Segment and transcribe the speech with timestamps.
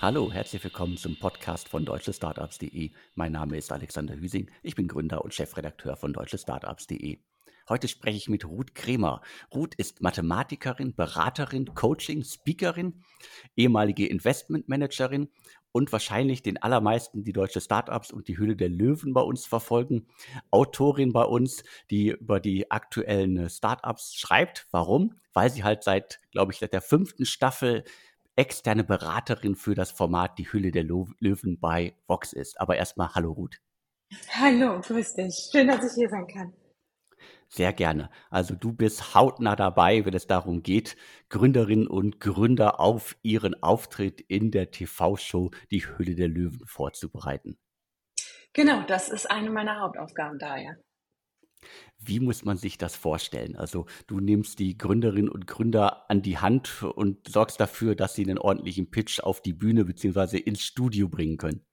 [0.00, 2.92] Hallo, herzlich willkommen zum Podcast von deutschestartups.de.
[3.16, 4.48] Mein Name ist Alexander Hüsing.
[4.62, 7.18] Ich bin Gründer und Chefredakteur von deutschestartups.de.
[7.68, 9.22] Heute spreche ich mit Ruth Kremer.
[9.52, 13.02] Ruth ist Mathematikerin, Beraterin, Coaching, Speakerin,
[13.56, 15.30] ehemalige Investmentmanagerin
[15.72, 20.06] und wahrscheinlich den allermeisten die deutsche Startups und die Hülle der Löwen bei uns verfolgen.
[20.52, 24.68] Autorin bei uns, die über die aktuellen Startups schreibt.
[24.70, 25.16] Warum?
[25.32, 27.82] Weil sie halt seit, glaube ich, seit der fünften Staffel
[28.38, 32.60] externe Beraterin für das Format Die Hülle der Löwen bei Vox ist.
[32.60, 33.60] Aber erstmal Hallo Ruth.
[34.30, 35.48] Hallo, grüß dich.
[35.50, 36.54] Schön, dass ich hier sein kann.
[37.48, 38.10] Sehr gerne.
[38.30, 40.96] Also du bist hautnah dabei, wenn es darum geht,
[41.30, 47.58] Gründerinnen und Gründer auf ihren Auftritt in der TV-Show Die Hülle der Löwen vorzubereiten.
[48.52, 50.72] Genau, das ist eine meiner Hauptaufgaben da, ja.
[51.98, 53.56] Wie muss man sich das vorstellen?
[53.56, 58.24] Also du nimmst die Gründerinnen und Gründer an die Hand und sorgst dafür, dass sie
[58.24, 60.38] einen ordentlichen Pitch auf die Bühne bzw.
[60.38, 61.64] ins Studio bringen können.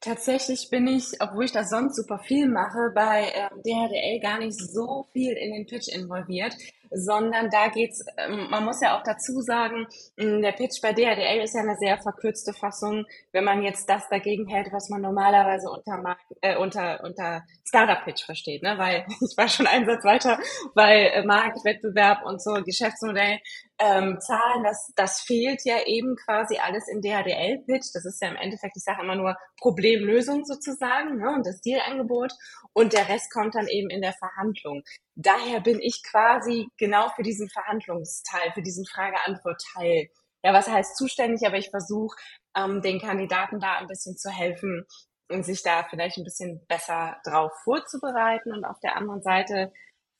[0.00, 4.58] Tatsächlich bin ich, obwohl ich das sonst super viel mache, bei äh, DHDL gar nicht
[4.58, 6.56] so viel in den Pitch involviert,
[6.94, 9.86] sondern da geht's, ähm, man muss ja auch dazu sagen,
[10.18, 14.08] hm, der Pitch bei DHDL ist ja eine sehr verkürzte Fassung, wenn man jetzt das
[14.08, 18.76] dagegen hält, was man normalerweise unter, Mark äh, unter, unter Startup-Pitch versteht, ne?
[18.78, 20.38] weil ich war schon einen Satz weiter,
[20.74, 23.38] weil äh, Markt, Wettbewerb und so Geschäftsmodell
[23.82, 27.90] ähm, Zahlen, das, das fehlt ja eben quasi alles im DHDL-Pitch.
[27.92, 32.32] Das ist ja im Endeffekt, ich sage immer nur Problemlösung sozusagen ne, und das Dealangebot.
[32.72, 34.82] Und der Rest kommt dann eben in der Verhandlung.
[35.16, 40.08] Daher bin ich quasi genau für diesen Verhandlungsteil, für diesen Frage-Antwort-Teil.
[40.44, 42.16] Ja, was heißt zuständig, aber ich versuche
[42.56, 44.86] ähm, den Kandidaten da ein bisschen zu helfen
[45.28, 48.52] und sich da vielleicht ein bisschen besser drauf vorzubereiten.
[48.52, 49.72] Und auf der anderen Seite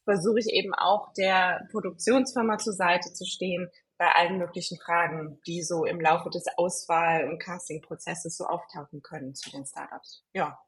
[0.05, 3.69] versuche ich eben auch der Produktionsfirma zur Seite zu stehen
[3.99, 9.35] bei allen möglichen Fragen, die so im Laufe des Auswahl- und Castingprozesses so auftauchen können
[9.35, 10.25] zu den Startups.
[10.35, 10.59] Ja.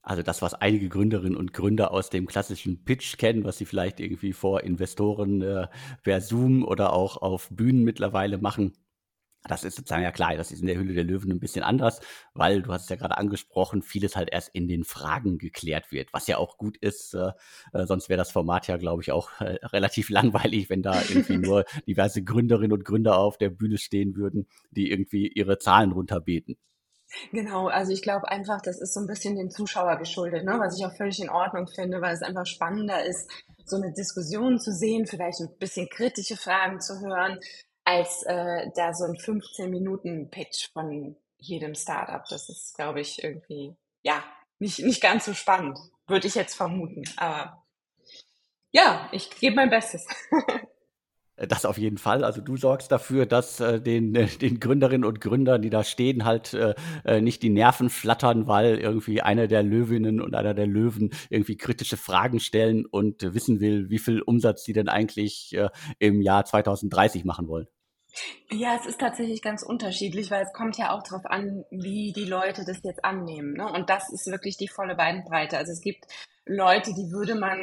[0.00, 4.00] Also das, was einige Gründerinnen und Gründer aus dem klassischen Pitch kennen, was sie vielleicht
[4.00, 5.68] irgendwie vor Investoren äh,
[6.02, 8.72] per Zoom oder auch auf Bühnen mittlerweile machen,
[9.50, 12.00] das ist sozusagen ja klar, das ist in der Hülle der Löwen ein bisschen anders,
[12.34, 16.12] weil du hast es ja gerade angesprochen, vieles halt erst in den Fragen geklärt wird,
[16.12, 17.14] was ja auch gut ist.
[17.14, 17.32] Äh,
[17.72, 21.38] äh sonst wäre das Format ja, glaube ich, auch äh, relativ langweilig, wenn da irgendwie
[21.38, 26.56] nur diverse Gründerinnen und Gründer auf der Bühne stehen würden, die irgendwie ihre Zahlen runterbeten.
[27.32, 30.56] Genau, also ich glaube einfach, das ist so ein bisschen dem Zuschauer geschuldet, ne?
[30.58, 33.30] was ich auch völlig in Ordnung finde, weil es einfach spannender ist,
[33.64, 37.38] so eine Diskussion zu sehen, vielleicht ein bisschen kritische Fragen zu hören,
[37.88, 42.22] als äh, da so ein 15-Minuten-Pitch von jedem Startup.
[42.28, 44.22] Das ist, glaube ich, irgendwie, ja,
[44.58, 47.04] nicht, nicht ganz so spannend, würde ich jetzt vermuten.
[47.16, 47.64] Aber
[48.72, 50.06] ja, ich gebe mein Bestes.
[51.40, 52.24] Das auf jeden Fall.
[52.24, 56.24] Also du sorgst dafür, dass äh, den, äh, den Gründerinnen und Gründern, die da stehen,
[56.24, 60.66] halt äh, äh, nicht die Nerven flattern, weil irgendwie einer der Löwinnen und einer der
[60.66, 65.68] Löwen irgendwie kritische Fragen stellen und wissen will, wie viel Umsatz sie denn eigentlich äh,
[66.00, 67.68] im Jahr 2030 machen wollen.
[68.50, 72.24] Ja, es ist tatsächlich ganz unterschiedlich, weil es kommt ja auch darauf an, wie die
[72.24, 73.52] Leute das jetzt annehmen.
[73.52, 73.70] Ne?
[73.70, 75.58] Und das ist wirklich die volle Bandbreite.
[75.58, 76.06] Also es gibt
[76.46, 77.58] Leute, die würde man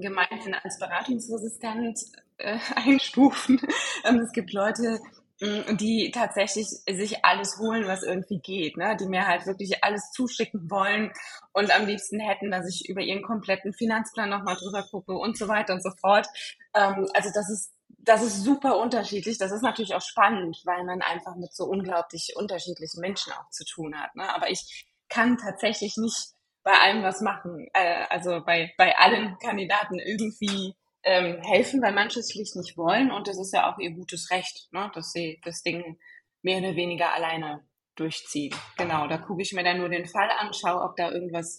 [0.00, 2.00] gemeinhin als beratungsresistent
[2.38, 3.60] äh, einstufen.
[4.04, 4.98] Ähm, es gibt Leute,
[5.40, 8.96] mm, die tatsächlich sich alles holen, was irgendwie geht, ne?
[8.98, 11.12] die mir halt wirklich alles zuschicken wollen
[11.52, 15.46] und am liebsten hätten, dass ich über ihren kompletten Finanzplan nochmal drüber gucke und so
[15.46, 16.26] weiter und so fort.
[16.74, 17.75] Ähm, also das ist
[18.06, 19.36] das ist super unterschiedlich.
[19.36, 23.64] Das ist natürlich auch spannend, weil man einfach mit so unglaublich unterschiedlichen Menschen auch zu
[23.64, 24.14] tun hat.
[24.14, 24.32] Ne?
[24.32, 26.28] Aber ich kann tatsächlich nicht
[26.62, 27.68] bei allem was machen.
[27.74, 33.10] Äh, also bei, bei allen Kandidaten irgendwie ähm, helfen, weil manche es schlicht nicht wollen.
[33.10, 34.90] Und das ist ja auch ihr gutes Recht, ne?
[34.94, 35.98] dass sie das Ding
[36.42, 37.64] mehr oder weniger alleine
[37.96, 38.54] durchziehen.
[38.76, 41.58] Genau, da gucke ich mir dann nur den Fall an, schaue, ob da irgendwas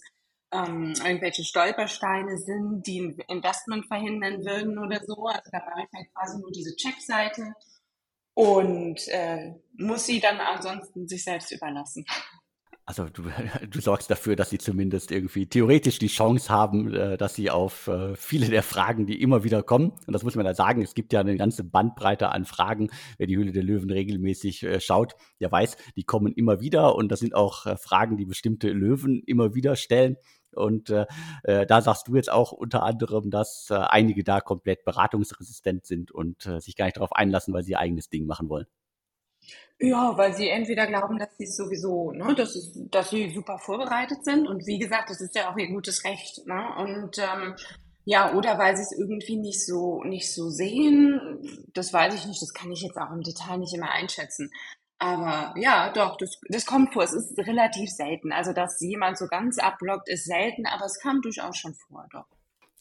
[0.52, 5.26] ähm, irgendwelche Stolpersteine sind, die ein Investment verhindern würden oder so.
[5.26, 7.54] Also da mache ich halt quasi nur diese Checkseite
[8.34, 12.06] und äh, muss sie dann ansonsten sich selbst überlassen.
[12.88, 13.24] Also du,
[13.70, 17.86] du sorgst dafür, dass sie zumindest irgendwie theoretisch die Chance haben, äh, dass sie auf
[17.86, 20.94] äh, viele der Fragen, die immer wieder kommen, und das muss man da sagen, es
[20.94, 25.16] gibt ja eine ganze Bandbreite an Fragen, wer die Höhle der Löwen regelmäßig äh, schaut,
[25.38, 29.54] der weiß, die kommen immer wieder und das sind auch Fragen, die bestimmte Löwen immer
[29.54, 30.16] wieder stellen.
[30.58, 31.06] Und äh,
[31.44, 36.10] äh, da sagst du jetzt auch unter anderem, dass äh, einige da komplett beratungsresistent sind
[36.10, 38.66] und äh, sich gar nicht darauf einlassen, weil sie ihr eigenes Ding machen wollen.
[39.80, 44.24] Ja, weil sie entweder glauben, dass sie sowieso, ne, dass, es, dass sie super vorbereitet
[44.24, 46.74] sind und wie gesagt, das ist ja auch ihr gutes Recht, ne?
[46.78, 47.54] Und ähm,
[48.04, 51.20] ja, oder weil sie es irgendwie nicht so nicht so sehen,
[51.74, 54.50] das weiß ich nicht, das kann ich jetzt auch im Detail nicht immer einschätzen.
[54.98, 57.04] Aber ja, doch, das, das kommt vor.
[57.04, 58.32] Es ist relativ selten.
[58.32, 62.26] Also, dass jemand so ganz abblockt, ist selten, aber es kam durchaus schon vor, doch.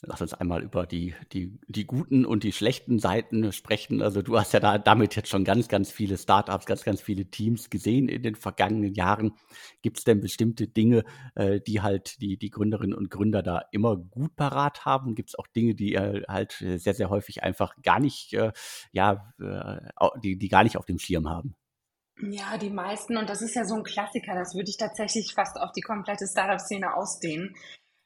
[0.04, 4.04] Lass uns einmal über die, die, die guten und die schlechten Seiten sprechen.
[4.04, 7.25] Also du hast ja da damit jetzt schon ganz, ganz viele Startups, ganz, ganz viele
[7.25, 9.34] Teams gesehen in den vergangenen Jahren.
[9.81, 11.04] Gibt es denn bestimmte Dinge,
[11.34, 15.16] äh, die halt die, die Gründerinnen und Gründer da immer gut parat haben?
[15.16, 18.52] Gibt es auch Dinge, die äh, halt sehr, sehr häufig einfach gar nicht, äh,
[18.92, 19.80] ja, äh,
[20.22, 21.56] die, die gar nicht auf dem Schirm haben?
[22.19, 25.58] Ja, die meisten, und das ist ja so ein Klassiker, das würde ich tatsächlich fast
[25.58, 27.56] auf die komplette Startup-Szene ausdehnen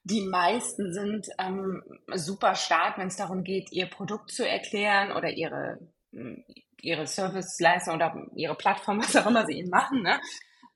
[0.04, 5.30] die meisten sind ähm, super stark, wenn es darum geht, ihr Produkt zu erklären oder
[5.30, 5.80] ihre,
[6.12, 6.44] hm,
[6.81, 10.19] ihre Serviceleistung oder ihre Plattform, was auch immer sie ihnen machen, ne?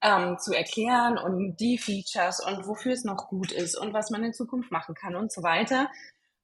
[0.02, 4.24] ähm, zu erklären und die Features und wofür es noch gut ist und was man
[4.24, 5.90] in Zukunft machen kann und so weiter.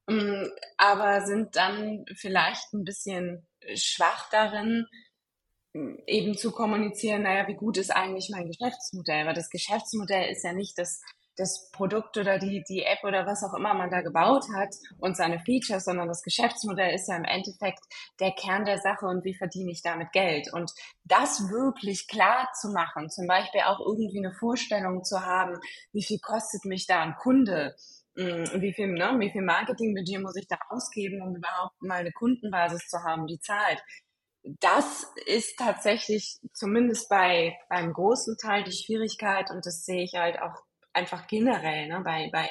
[0.08, 4.88] Ähm, aber sind dann vielleicht ein bisschen schwach darin, hm,
[5.74, 9.26] eben zu kommunizieren, naja, wie gut ist eigentlich mein Geschäftsmodell?
[9.26, 11.02] Weil das Geschäftsmodell ist ja nicht das
[11.38, 15.16] das Produkt oder die, die App oder was auch immer man da gebaut hat und
[15.16, 17.80] seine Features, sondern das Geschäftsmodell ist ja im Endeffekt
[18.20, 20.52] der Kern der Sache und wie verdiene ich damit Geld.
[20.54, 20.72] Und
[21.06, 25.58] das wirklich klar zu machen, zum Beispiel auch irgendwie eine Vorstellung zu haben,
[25.94, 27.76] wie viel kostet mich da ein Kunde,
[28.16, 32.12] mm, wie viel, ne, wie viel Marketingbudget muss ich da ausgeben, um überhaupt mal eine
[32.12, 33.82] Kundenbasis zu haben, die zahlt.
[34.44, 40.42] Das ist tatsächlich zumindest bei beim großen Teil die Schwierigkeit und das sehe ich halt
[40.42, 42.50] auch einfach generell ne, bei, bei,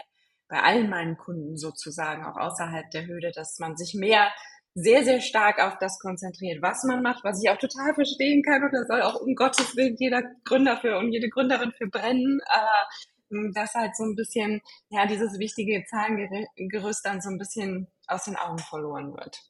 [0.49, 4.31] bei allen meinen Kunden sozusagen, auch außerhalb der Höhle, dass man sich mehr
[4.75, 8.63] sehr, sehr stark auf das konzentriert, was man macht, was ich auch total verstehen kann.
[8.63, 12.41] Und da soll auch um Gottes Willen jeder Gründer für und jede Gründerin für brennen.
[12.47, 12.89] Aber
[13.31, 14.61] hm, dass halt so ein bisschen,
[14.91, 19.50] ja, dieses wichtige Zahlengerüst dann so ein bisschen aus den Augen verloren wird.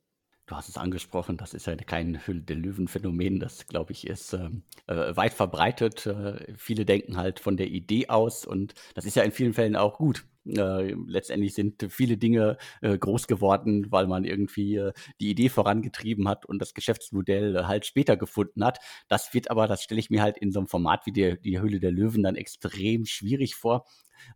[0.51, 4.33] Du hast es angesprochen, das ist ja kein Hülle der Löwen-Phänomen, das glaube ich ist
[4.33, 6.07] ähm, äh, weit verbreitet.
[6.07, 9.77] Äh, viele denken halt von der Idee aus und das ist ja in vielen Fällen
[9.77, 10.25] auch gut.
[10.47, 16.29] Äh, letztendlich sind viele Dinge äh, groß geworden, weil man irgendwie äh, die Idee vorangetrieben
[16.29, 18.79] hat und das Geschäftsmodell äh, halt später gefunden hat.
[19.09, 21.61] Das wird aber, das stelle ich mir halt in so einem Format wie die, die
[21.61, 23.85] Höhle der Löwen dann extrem schwierig vor,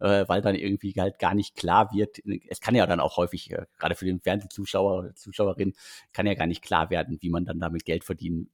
[0.01, 2.19] äh, weil dann irgendwie halt gar nicht klar wird.
[2.49, 5.73] Es kann ja dann auch häufig, gerade für den Fernsehzuschauer oder Zuschauerin,
[6.13, 8.51] kann ja gar nicht klar werden, wie man dann damit Geld verdienen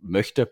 [0.00, 0.50] möchte.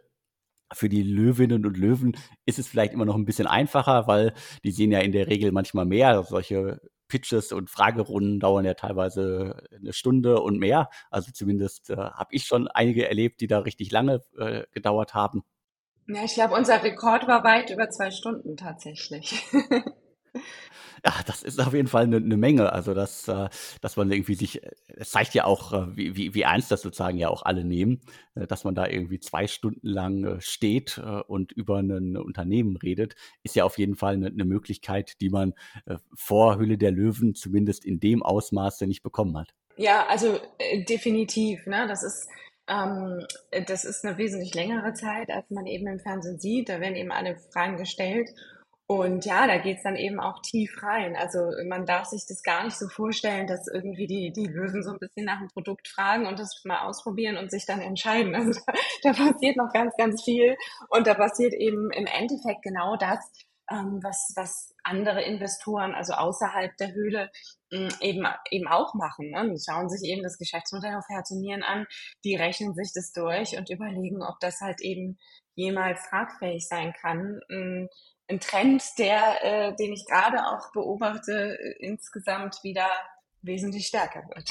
[0.74, 2.16] Für die Löwinnen und Löwen
[2.46, 4.34] ist es vielleicht immer noch ein bisschen einfacher, weil
[4.64, 6.22] die sehen ja in der Regel manchmal mehr.
[6.24, 10.88] Solche Pitches und Fragerunden dauern ja teilweise eine Stunde und mehr.
[11.10, 15.42] Also zumindest äh, habe ich schon einige erlebt, die da richtig lange äh, gedauert haben.
[16.08, 19.44] Ja, ich glaube, unser Rekord war weit über zwei Stunden tatsächlich.
[21.04, 22.72] Ja, das ist auf jeden Fall eine, eine Menge.
[22.72, 23.48] Also, dass, äh,
[23.80, 27.28] dass man irgendwie sich, es zeigt ja auch, äh, wie, wie, ernst das sozusagen ja
[27.28, 28.00] auch alle nehmen,
[28.36, 33.56] äh, dass man da irgendwie zwei Stunden lang steht und über ein Unternehmen redet, ist
[33.56, 35.54] ja auf jeden Fall eine, eine Möglichkeit, die man
[36.14, 39.54] vor Hülle der Löwen zumindest in dem Ausmaße nicht bekommen hat.
[39.76, 41.66] Ja, also äh, definitiv.
[41.66, 41.86] Ne?
[41.88, 42.28] Das ist
[42.68, 43.26] ähm,
[43.66, 46.68] das ist eine wesentlich längere Zeit, als man eben im Fernsehen sieht.
[46.68, 48.30] Da werden eben alle Fragen gestellt
[49.00, 51.16] und ja, da geht's dann eben auch tief rein.
[51.16, 54.90] Also man darf sich das gar nicht so vorstellen, dass irgendwie die, die Löwen so
[54.90, 58.34] ein bisschen nach dem Produkt fragen und das mal ausprobieren und sich dann entscheiden.
[58.34, 60.56] Also da, da passiert noch ganz, ganz viel.
[60.88, 63.18] Und da passiert eben im Endeffekt genau das,
[63.70, 67.30] ähm, was, was andere Investoren, also außerhalb der Höhle,
[67.70, 69.30] ähm, eben, eben auch machen.
[69.30, 69.50] Ne?
[69.50, 71.86] Die schauen sich eben das Geschäftsmodell auf Herz und Nieren an,
[72.24, 75.18] die rechnen sich das durch und überlegen, ob das halt eben
[75.54, 77.40] jemals tragfähig sein kann.
[78.32, 82.86] Ein Trend, der, äh, den ich gerade auch beobachte, äh, insgesamt wieder
[83.42, 84.48] wesentlich stärker wird.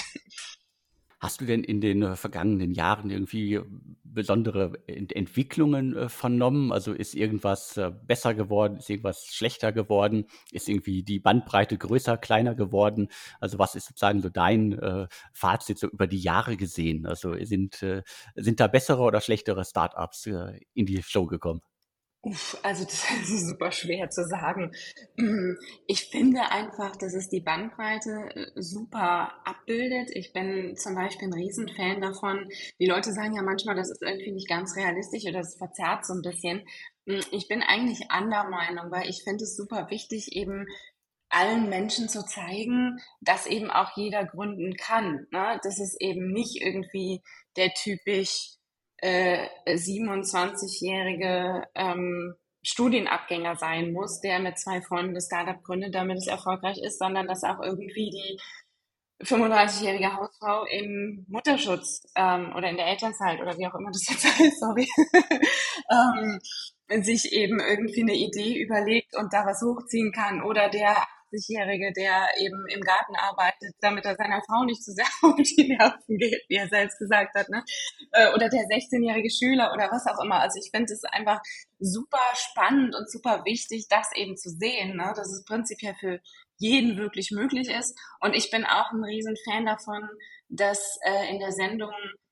[1.20, 3.60] Hast du denn in den äh, vergangenen Jahren irgendwie
[4.04, 6.72] besondere Ent Entwicklungen äh, vernommen?
[6.72, 8.78] Also ist irgendwas äh, besser geworden?
[8.78, 10.28] Ist irgendwas schlechter geworden?
[10.52, 13.08] Ist irgendwie die Bandbreite größer, kleiner geworden?
[13.40, 17.08] Also was ist sozusagen so dein äh, Fazit so über die Jahre gesehen?
[17.08, 18.04] Also sind, äh,
[18.36, 21.62] sind da bessere oder schlechtere Startups in die Show gekommen?
[22.24, 24.72] Uff, also das ist super schwer zu sagen.
[25.88, 30.10] Ich finde einfach, dass es die Bandbreite äh, super abbildet.
[30.14, 32.48] Ich bin zum Beispiel ein Riesenfan davon.
[32.80, 36.14] Die Leute sagen ja manchmal, das ist irgendwie nicht ganz realistisch oder es verzerrt so
[36.14, 36.64] ein bisschen.
[37.08, 40.66] Hm, ich bin eigentlich anderer Meinung, weil ich finde es super wichtig, eben
[41.30, 45.28] allen Menschen zu zeigen, dass eben auch jeder gründen kann.
[45.32, 45.60] Ne?
[45.64, 47.22] Das ist eben nicht irgendwie
[47.58, 48.58] der typisch
[49.02, 56.28] äh, 27-jährige ähm, Studienabgänger sein muss, der mit zwei Freunden das Startup gründet, damit es
[56.28, 58.40] erfolgreich ist, sondern dass auch irgendwie die
[59.26, 64.26] 35-jährige Hausfrau im Mutterschutz ähm, oder in der Elternzeit oder wie auch immer das jetzt
[64.40, 64.88] heißt, sorry,
[65.92, 66.40] ähm,
[67.04, 70.96] sich eben irgendwie eine Idee überlegt und da was hochziehen kann oder der
[71.32, 75.70] 80-Jährige, der eben im Garten arbeitet, damit er seiner Frau nicht zu sehr auf die
[75.70, 77.64] Nerven geht, wie er selbst gesagt hat, ne?
[78.12, 80.40] Äh, oder der 16-jährige Schüler oder was auch immer.
[80.40, 81.42] Also ich finde es einfach
[81.80, 85.14] super spannend und super wichtig, das eben zu sehen, ne?
[85.16, 86.20] dass es prinzipiell für
[86.58, 87.98] jeden wirklich möglich ist.
[88.20, 90.08] Und ich bin auch ein Riesenfan davon,
[90.50, 91.92] dass äh, in der Sendung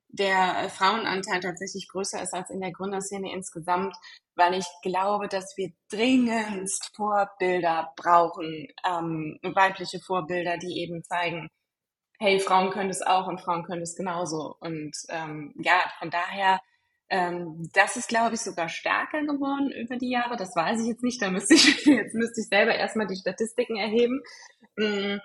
[0.09, 3.95] der äh, Frauenanteil tatsächlich größer ist als in der Gründerszene insgesamt,
[4.39, 11.49] weil ich glaube, dass wir dringendst Vorbilder brauchen, ähm, weibliche Vorbilder, die eben zeigen,
[12.19, 14.55] hey, Frauen können es auch und Frauen können es genauso.
[14.59, 16.59] Und ähm, ja, von daher,
[17.09, 20.35] ähm, das ist, glaube ich, sogar stärker geworden über die Jahre.
[20.35, 21.21] Das weiß ich jetzt nicht.
[21.21, 24.21] Da müsste ich jetzt müsste ich selber erstmal die Statistiken erheben.
[24.75, 25.21] Mhm.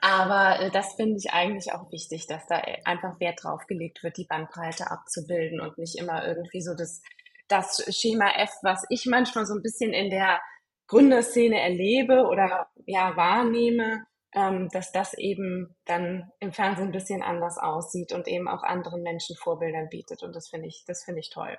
[0.00, 4.16] Aber äh, das finde ich eigentlich auch wichtig, dass da einfach Wert drauf gelegt wird,
[4.16, 7.02] die Bandbreite abzubilden und nicht immer irgendwie so das,
[7.48, 10.40] das Schema F, was ich manchmal so ein bisschen in der
[10.86, 17.58] Gründerszene erlebe oder ja wahrnehme, ähm, dass das eben dann im Fernsehen ein bisschen anders
[17.58, 20.22] aussieht und eben auch anderen Menschen Vorbildern bietet.
[20.22, 21.56] Und das finde ich, das finde ich toll.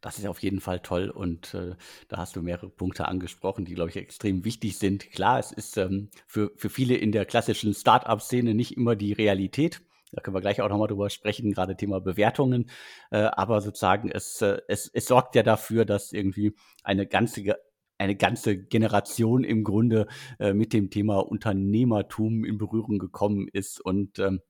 [0.00, 1.74] Das ist auf jeden Fall toll und äh,
[2.08, 5.10] da hast du mehrere Punkte angesprochen, die, glaube ich, extrem wichtig sind.
[5.10, 9.82] Klar, es ist ähm, für, für viele in der klassischen Start-up-Szene nicht immer die Realität.
[10.12, 12.70] Da können wir gleich auch nochmal drüber sprechen, gerade Thema Bewertungen.
[13.10, 16.54] Äh, aber sozusagen, es, äh, es, es sorgt ja dafür, dass irgendwie
[16.84, 17.56] eine ganze
[17.98, 20.08] eine ganze Generation im Grunde
[20.40, 24.40] äh, mit dem Thema Unternehmertum in Berührung gekommen ist und ähm,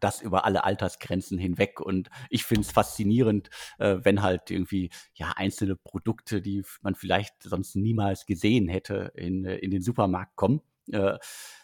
[0.00, 1.80] das über alle Altersgrenzen hinweg.
[1.80, 7.42] Und ich finde es faszinierend, äh, wenn halt irgendwie ja einzelne Produkte, die man vielleicht
[7.42, 10.60] sonst niemals gesehen hätte, in, äh, in den Supermarkt kommen.
[10.90, 11.18] Äh,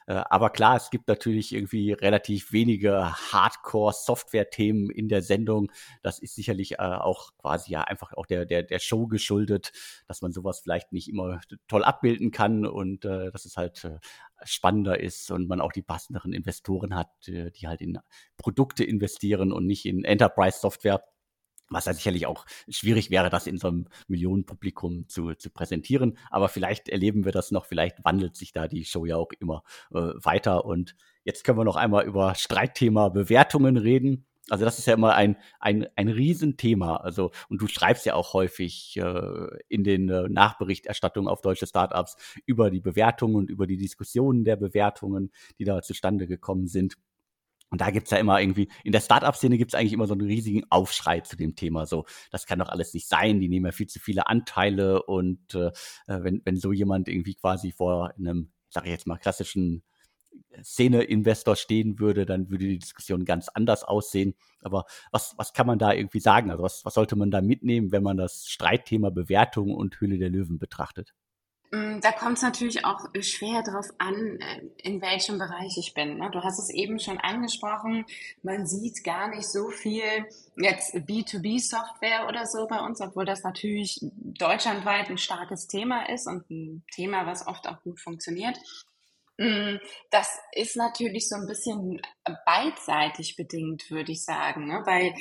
[0.06, 5.70] äh, aber klar, es gibt natürlich irgendwie relativ wenige Hardcore-Software-Themen in der Sendung.
[6.02, 9.72] Das ist sicherlich äh, auch quasi ja einfach auch der, der, der Show geschuldet,
[10.06, 13.88] dass man sowas vielleicht nicht immer toll abbilden kann und dass es halt
[14.44, 17.98] spannender ist und man auch die passenderen Investoren hat, die halt in
[18.36, 21.02] Produkte investieren und nicht in Enterprise-Software
[21.70, 26.18] was ja sicherlich auch schwierig wäre, das in so einem Millionenpublikum zu, zu präsentieren.
[26.30, 29.62] Aber vielleicht erleben wir das noch, vielleicht wandelt sich da die Show ja auch immer
[29.90, 30.64] äh, weiter.
[30.64, 34.24] Und jetzt können wir noch einmal über Streitthema Bewertungen reden.
[34.50, 36.96] Also das ist ja immer ein, ein, ein Riesenthema.
[36.96, 42.16] Also, und du schreibst ja auch häufig äh, in den äh, Nachberichterstattungen auf deutsche Startups
[42.46, 46.94] über die Bewertungen und über die Diskussionen der Bewertungen, die da zustande gekommen sind.
[47.70, 50.64] Und da gibt's ja immer irgendwie, in der Startup-Szene gibt's eigentlich immer so einen riesigen
[50.70, 51.86] Aufschrei zu dem Thema.
[51.86, 55.54] So, das kann doch alles nicht sein, die nehmen ja viel zu viele Anteile und
[55.54, 55.68] äh,
[56.06, 59.82] äh wenn, wenn so jemand irgendwie quasi vor einem, sag ich jetzt mal, klassischen
[60.62, 64.34] Szene-Investor stehen würde, dann würde die Diskussion ganz anders aussehen.
[64.62, 66.50] Aber was, was kann man da irgendwie sagen?
[66.50, 70.30] Also was, was sollte man da mitnehmen, wenn man das Streitthema Bewertung und Hülle der
[70.30, 71.14] Löwen betrachtet?
[71.70, 76.16] Mm, da kommt es natürlich auch schwer darauf an, äh, in welchem Bereich ich bin.
[76.16, 76.30] Ne?
[76.30, 78.06] Du hast es eben schon angesprochen,
[78.42, 83.98] man sieht gar nicht so viel jetzt B2B-Software oder so bei uns, obwohl das natürlich
[84.00, 88.56] deutschlandweit ein starkes Thema ist und ein Thema, was oft auch gut funktioniert.
[89.36, 89.76] Mm,
[90.10, 92.00] das ist natürlich so ein bisschen
[92.46, 94.82] beidseitig bedingt, würde ich sagen, ne?
[94.86, 95.12] weil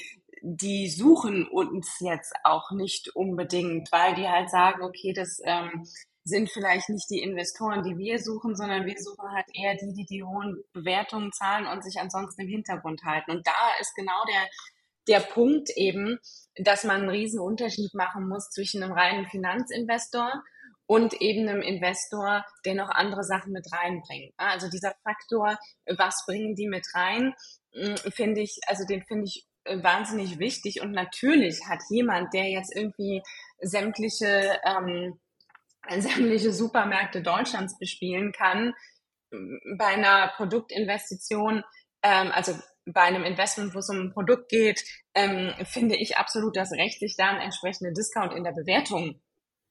[0.42, 5.86] die suchen uns jetzt auch nicht unbedingt, weil die halt sagen, okay, das ähm,
[6.27, 10.05] sind vielleicht nicht die Investoren, die wir suchen, sondern wir suchen halt eher die, die
[10.05, 13.31] die hohen Bewertungen zahlen und sich ansonsten im Hintergrund halten.
[13.31, 14.48] Und da ist genau der,
[15.07, 16.19] der Punkt eben,
[16.57, 20.43] dass man einen riesen Unterschied machen muss zwischen einem reinen Finanzinvestor
[20.86, 24.34] und eben einem Investor, der noch andere Sachen mit reinbringt.
[24.38, 25.57] Also dieser Faktor,
[25.98, 27.34] was bringen die mit rein,
[27.74, 30.81] hm, finde ich, also den finde ich wahnsinnig wichtig.
[30.81, 33.22] Und natürlich hat jemand, der jetzt irgendwie
[33.60, 35.19] sämtliche ähm,
[36.01, 38.74] sämtliche Supermärkte Deutschlands bespielen kann,
[39.29, 41.63] bei einer Produktinvestition,
[42.01, 42.53] ähm, also
[42.86, 47.00] bei einem Investment, wo es um ein Produkt geht, ähm, finde ich absolut das Recht,
[47.00, 49.20] sich da einen entsprechenden Discount in der Bewertung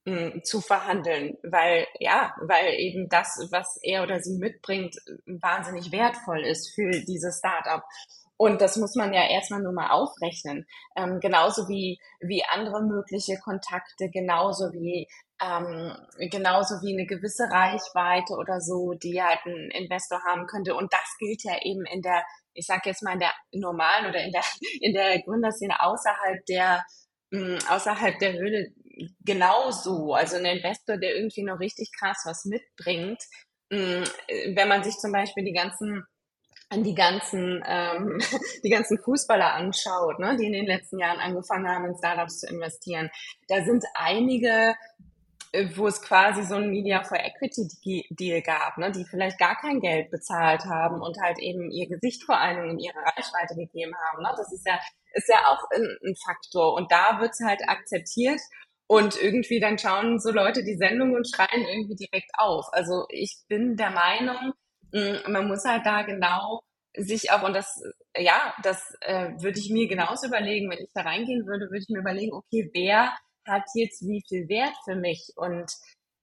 [0.07, 4.95] hm, zu verhandeln, weil ja, weil eben das, was er oder sie mitbringt,
[5.25, 7.83] wahnsinnig wertvoll ist für dieses Startup.
[8.39, 10.67] Und das muss man ja erstmal nur mal aufrechnen.
[10.95, 15.07] Ähm, genauso wie, wie andere mögliche Kontakte, genauso wie
[15.41, 15.95] ähm,
[16.31, 20.75] genauso wie eine gewisse Reichweite oder so, die halt ein Investor haben könnte.
[20.75, 24.23] Und das gilt ja eben in der, ich sag jetzt mal in der normalen oder
[24.23, 24.43] in der
[24.81, 26.83] in der Gründerszene außerhalb der
[27.31, 28.73] mh, hm, außerhalb der Höhle
[29.23, 30.13] genauso.
[30.13, 33.21] Also ein Investor, der irgendwie noch richtig krass was mitbringt.
[33.69, 36.03] Mh, hm, wenn man sich zum Beispiel die ganzen
[36.69, 38.19] an die ganzen, ähm,
[38.63, 42.47] die ganzen Fußballer anschaut, ne, die in den letzten Jahren angefangen haben, in Startups zu
[42.47, 43.09] investieren,
[43.47, 44.73] da sind einige, äh,
[45.75, 49.79] wo es quasi so ein Media for Equity Deal gab, ne, die vielleicht gar kein
[49.79, 54.23] Geld bezahlt haben und halt eben ihr Gesicht vor allem in ihre Reichweite gegeben haben.
[54.23, 54.29] Ne?
[54.37, 54.79] Das ist ja,
[55.13, 56.73] ist ja auch ein, ein Faktor.
[56.75, 58.39] Und da wird's halt akzeptiert.
[58.89, 62.67] Und irgendwie dann schauen so Leute die Sendung und schreien irgendwie direkt auf.
[62.71, 64.53] Also ich bin der Meinung,
[64.93, 66.61] Mm, man muss halt da genau
[66.95, 67.81] sich auch, und das,
[68.17, 71.89] ja, das äh, würde ich mir genauso überlegen, wenn ich da reingehen würde, würde ich
[71.89, 73.15] mir überlegen, okay, wer
[73.47, 75.33] hat jetzt wie viel Wert für mich?
[75.35, 75.71] Und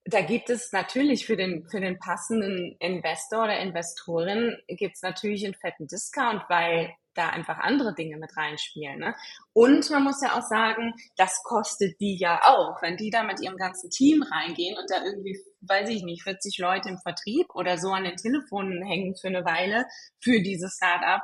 [0.04, 5.44] da gibt es natürlich für den, für den passenden Investor oder Investorin gibt es natürlich
[5.44, 8.98] einen fetten Discount, weil da einfach andere Dinge mit reinspielen.
[8.98, 9.14] Ne?
[9.52, 12.82] Und man muss ja auch sagen, das kostet die ja auch.
[12.82, 16.58] Wenn die da mit ihrem ganzen Team reingehen und da irgendwie, weiß ich nicht, 40
[16.58, 19.86] Leute im Vertrieb oder so an den Telefonen hängen für eine Weile
[20.20, 21.22] für dieses Startup,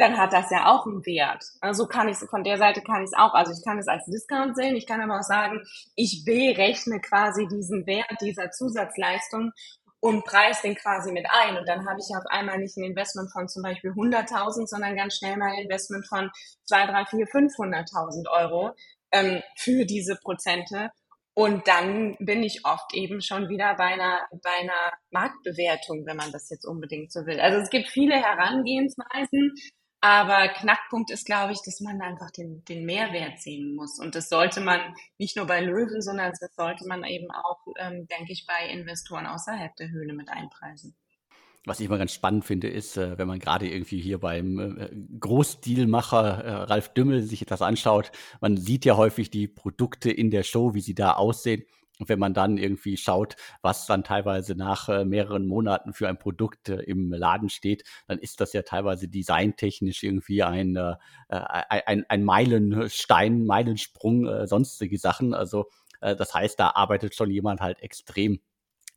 [0.00, 1.44] dann hat das ja auch einen Wert.
[1.60, 3.34] Also kann ich von der Seite kann ich es auch.
[3.34, 4.76] Also ich kann es als Discount sehen.
[4.76, 5.62] Ich kann aber auch sagen,
[5.94, 9.52] ich berechne quasi diesen Wert dieser Zusatzleistung
[10.00, 11.56] und preis den quasi mit ein.
[11.56, 15.16] Und dann habe ich auf einmal nicht ein Investment von zum Beispiel 100.000, sondern ganz
[15.16, 16.30] schnell mal ein Investment von
[16.64, 18.74] 2, 3, 4, 500.000 Euro
[19.12, 20.90] ähm, für diese Prozente.
[21.34, 26.32] Und dann bin ich oft eben schon wieder bei einer, bei einer Marktbewertung, wenn man
[26.32, 27.38] das jetzt unbedingt so will.
[27.38, 29.54] Also es gibt viele Herangehensweisen,
[30.00, 33.98] aber Knackpunkt ist, glaube ich, dass man einfach den, den Mehrwert sehen muss.
[33.98, 34.80] Und das sollte man
[35.18, 39.26] nicht nur bei Löwen, sondern das sollte man eben auch, ähm, denke ich, bei Investoren
[39.26, 40.94] außerhalb der Höhle mit einpreisen.
[41.64, 44.88] Was ich immer ganz spannend finde, ist, äh, wenn man gerade irgendwie hier beim äh,
[45.20, 50.44] Großdealmacher äh, Ralf Dümmel sich das anschaut, man sieht ja häufig die Produkte in der
[50.44, 51.64] Show, wie sie da aussehen.
[51.98, 56.18] Und wenn man dann irgendwie schaut, was dann teilweise nach äh, mehreren Monaten für ein
[56.18, 60.94] Produkt äh, im Laden steht, dann ist das ja teilweise designtechnisch irgendwie ein, äh,
[61.28, 65.34] ein, ein Meilenstein, Meilensprung, äh, sonstige Sachen.
[65.34, 65.66] Also
[66.00, 68.40] äh, das heißt, da arbeitet schon jemand halt extrem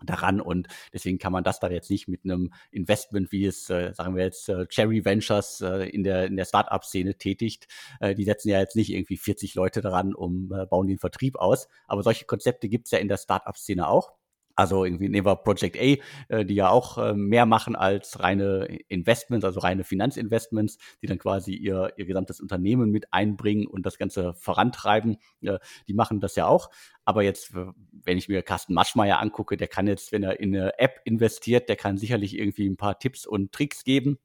[0.03, 3.93] daran und deswegen kann man das da jetzt nicht mit einem Investment, wie es, äh,
[3.93, 7.67] sagen wir jetzt, äh, Cherry Ventures äh, in der, in der Startup-Szene tätigt.
[7.99, 11.37] Äh, die setzen ja jetzt nicht irgendwie 40 Leute daran, um äh, bauen den Vertrieb
[11.37, 11.67] aus.
[11.87, 14.13] Aber solche Konzepte gibt's ja in der Startup-Szene auch.
[14.55, 15.97] Also irgendwie Never Project A,
[16.29, 21.17] äh, die ja auch äh, mehr machen als reine Investments, also reine Finanzinvestments, die dann
[21.17, 25.17] quasi ihr, ihr gesamtes Unternehmen mit einbringen und das Ganze vorantreiben.
[25.41, 26.69] Äh, die machen das ja auch.
[27.05, 30.77] Aber jetzt, wenn ich mir Carsten Maschmeyer angucke, der kann jetzt, wenn er in eine
[30.79, 34.19] App investiert, der kann sicherlich irgendwie ein paar Tipps und Tricks geben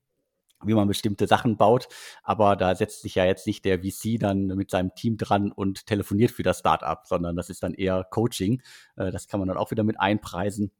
[0.66, 1.88] wie man bestimmte Sachen baut.
[2.22, 5.86] Aber da setzt sich ja jetzt nicht der VC dann mit seinem Team dran und
[5.86, 8.62] telefoniert für das Startup, sondern das ist dann eher Coaching.
[8.96, 10.70] Äh, das kann man dann auch wieder mit einpreisen.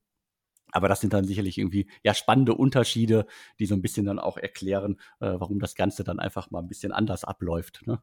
[0.73, 3.27] Aber das sind dann sicherlich irgendwie ja spannende Unterschiede,
[3.59, 6.69] die so ein bisschen dann auch erklären, äh, warum das Ganze dann einfach mal ein
[6.69, 7.87] bisschen anders abläuft.
[7.87, 8.03] Ne?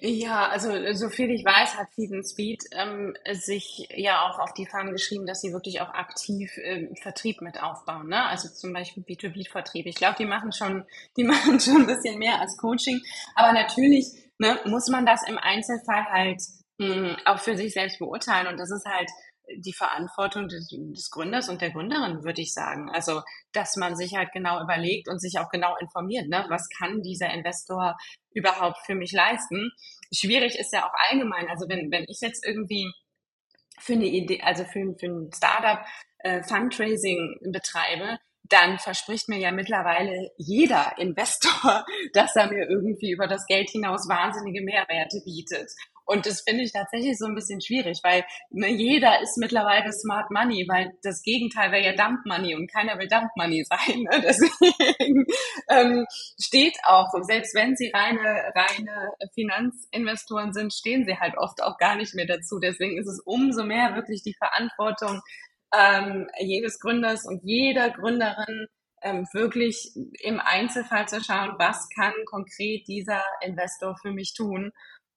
[0.00, 4.66] Ja, also so viel ich weiß, hat Feed Speed ähm, sich ja auch auf die
[4.66, 8.08] Fahnen geschrieben, dass sie wirklich auch aktiv ähm, Vertrieb mit aufbauen.
[8.08, 8.22] Ne?
[8.26, 9.86] Also zum Beispiel B2B-Vertrieb.
[9.86, 10.84] Ich glaube, die machen schon,
[11.16, 13.00] die machen schon ein bisschen mehr als Coaching.
[13.34, 16.42] Aber natürlich ne, muss man das im Einzelfall halt
[16.78, 18.48] mh, hm, auch für sich selbst beurteilen.
[18.48, 19.08] Und das ist halt
[19.56, 22.90] die Verantwortung des, des, Gründers und der Gründerin, würde ich sagen.
[22.90, 26.44] Also, dass man sich halt genau überlegt und sich auch genau informiert, ne?
[26.48, 27.96] was kann dieser Investor
[28.32, 29.70] überhaupt für mich leisten.
[30.12, 31.48] Schwierig ist ja auch allgemein.
[31.48, 32.92] Also, wenn, wenn ich jetzt irgendwie
[33.78, 35.84] für eine Idee, also für, für ein Startup
[36.18, 43.26] äh, Fundraising betreibe, dann verspricht mir ja mittlerweile jeder Investor, dass er mir irgendwie über
[43.26, 45.70] das Geld hinaus wahnsinnige Mehrwerte bietet.
[46.12, 50.30] Und das finde ich tatsächlich so ein bisschen schwierig, weil ne, jeder ist mittlerweile Smart
[50.30, 54.02] Money, weil das Gegenteil wäre ja Dump Money und keiner will Dump Money sein.
[54.02, 54.20] Ne?
[54.22, 55.24] Deswegen
[55.70, 56.06] ähm,
[56.38, 61.96] steht auch, selbst wenn sie reine, reine Finanzinvestoren sind, stehen sie halt oft auch gar
[61.96, 62.58] nicht mehr dazu.
[62.58, 65.22] Deswegen ist es umso mehr wirklich die Verantwortung
[65.74, 68.66] ähm, jedes Gründers und jeder Gründerin,
[69.00, 74.72] ähm, wirklich im Einzelfall zu schauen, was kann konkret dieser Investor für mich tun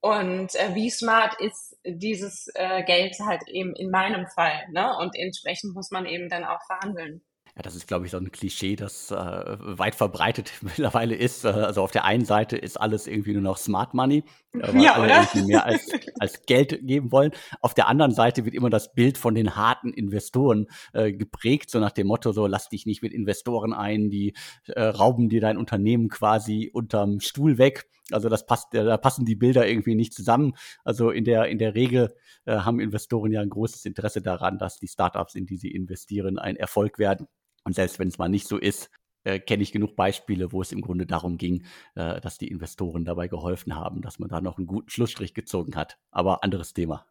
[0.06, 4.68] und äh, wie smart ist dieses äh, Geld halt eben in meinem Fall.
[4.72, 4.96] Ne?
[5.00, 7.24] Und entsprechend muss man eben dann auch verhandeln.
[7.56, 11.44] Ja, das ist, glaube ich, so ein Klischee, das äh, weit verbreitet mittlerweile ist.
[11.44, 14.84] Äh, also auf der einen Seite ist alles irgendwie nur noch Smart Money, äh, weil
[14.84, 15.90] ja, alle irgendwie mehr als,
[16.20, 17.32] als Geld geben wollen.
[17.62, 21.80] Auf der anderen Seite wird immer das Bild von den harten Investoren äh, geprägt, so
[21.80, 24.36] nach dem Motto, so lass dich nicht mit Investoren ein, die
[24.68, 27.88] äh, rauben dir dein Unternehmen quasi unterm Stuhl weg.
[28.12, 30.54] Also das passt, äh, da passen die Bilder irgendwie nicht zusammen.
[30.84, 32.14] Also in der, in der Regel
[32.46, 36.38] äh, haben Investoren ja ein großes Interesse daran, dass die Startups, in die sie investieren,
[36.38, 37.28] ein Erfolg werden.
[37.64, 38.90] Und selbst wenn es mal nicht so ist,
[39.24, 41.66] äh, kenne ich genug Beispiele, wo es im Grunde darum ging,
[41.96, 45.76] äh, dass die Investoren dabei geholfen haben, dass man da noch einen guten Schlussstrich gezogen
[45.76, 45.98] hat.
[46.12, 47.06] Aber anderes Thema.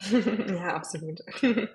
[0.10, 1.20] ja, absolut.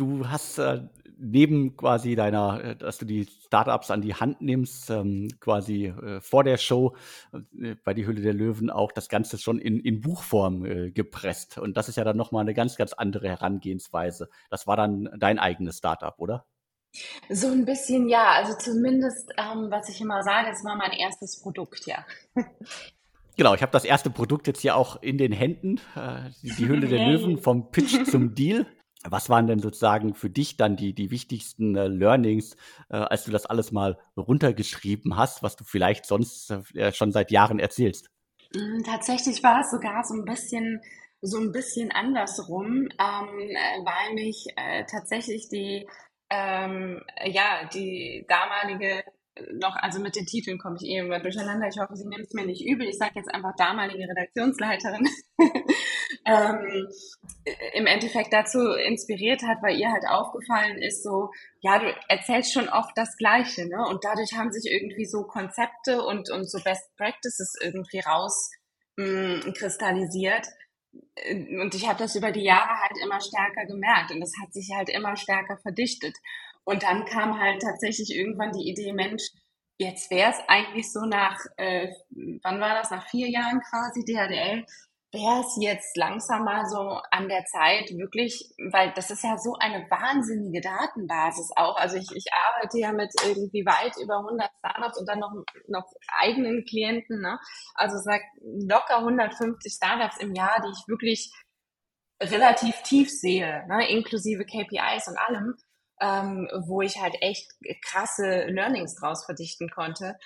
[0.00, 0.80] Du hast äh,
[1.18, 6.22] neben quasi deiner, äh, dass du die Startups an die Hand nimmst, ähm, quasi äh,
[6.22, 6.96] vor der Show
[7.34, 11.58] äh, bei die Hülle der Löwen auch das Ganze schon in, in Buchform äh, gepresst.
[11.58, 14.30] Und das ist ja dann nochmal eine ganz, ganz andere Herangehensweise.
[14.48, 16.46] Das war dann dein eigenes Startup, oder?
[17.28, 18.30] So ein bisschen ja.
[18.30, 22.06] Also zumindest, ähm, was ich immer sage, es war mein erstes Produkt, ja.
[23.36, 26.68] Genau, ich habe das erste Produkt jetzt hier auch in den Händen, äh, die, die
[26.68, 28.66] Hülle der Löwen vom Pitch zum Deal.
[29.04, 32.56] Was waren denn sozusagen für dich dann die, die wichtigsten äh, Learnings,
[32.90, 37.30] äh, als du das alles mal runtergeschrieben hast, was du vielleicht sonst äh, schon seit
[37.30, 38.10] Jahren erzählst?
[38.54, 40.80] Mm, tatsächlich war es sogar so ein bisschen
[41.22, 45.86] so ein bisschen andersrum, ähm, äh, weil mich äh, tatsächlich die
[46.30, 49.04] ähm, ja die damalige
[49.52, 51.68] noch, also mit den Titeln komme ich eh immer durcheinander.
[51.68, 52.86] Ich hoffe, sie nimmt es mir nicht übel.
[52.88, 55.08] Ich sage jetzt einfach damalige Redaktionsleiterin.
[56.30, 56.88] ähm,
[57.74, 62.68] Im Endeffekt dazu inspiriert hat, weil ihr halt aufgefallen ist, so, ja, du erzählst schon
[62.68, 63.84] oft das Gleiche, ne?
[63.88, 68.50] Und dadurch haben sich irgendwie so Konzepte und, und so Best Practices irgendwie raus
[68.96, 69.52] mh, mm.
[71.60, 74.70] Und ich habe das über die Jahre halt immer stärker gemerkt und das hat sich
[74.74, 76.16] halt immer stärker verdichtet.
[76.64, 79.30] Und dann kam halt tatsächlich irgendwann die Idee, Mensch,
[79.78, 81.88] jetzt wäre es eigentlich so nach, äh,
[82.42, 84.64] wann war das, nach vier Jahren quasi DHDL,
[85.12, 89.54] wäre es jetzt langsam mal so an der Zeit wirklich, weil das ist ja so
[89.58, 91.76] eine wahnsinnige Datenbasis auch.
[91.76, 95.32] Also ich, ich arbeite ja mit irgendwie weit über 100 Startups und dann noch,
[95.66, 95.86] noch
[96.20, 97.20] eigenen Klienten.
[97.20, 97.38] Ne?
[97.74, 101.32] Also sag locker 150 Startups im Jahr, die ich wirklich
[102.22, 103.88] relativ tief sehe, ne?
[103.88, 105.56] inklusive KPIs und allem
[106.00, 110.16] ähm, wo ich halt echt krasse Learnings draus verdichten konnte.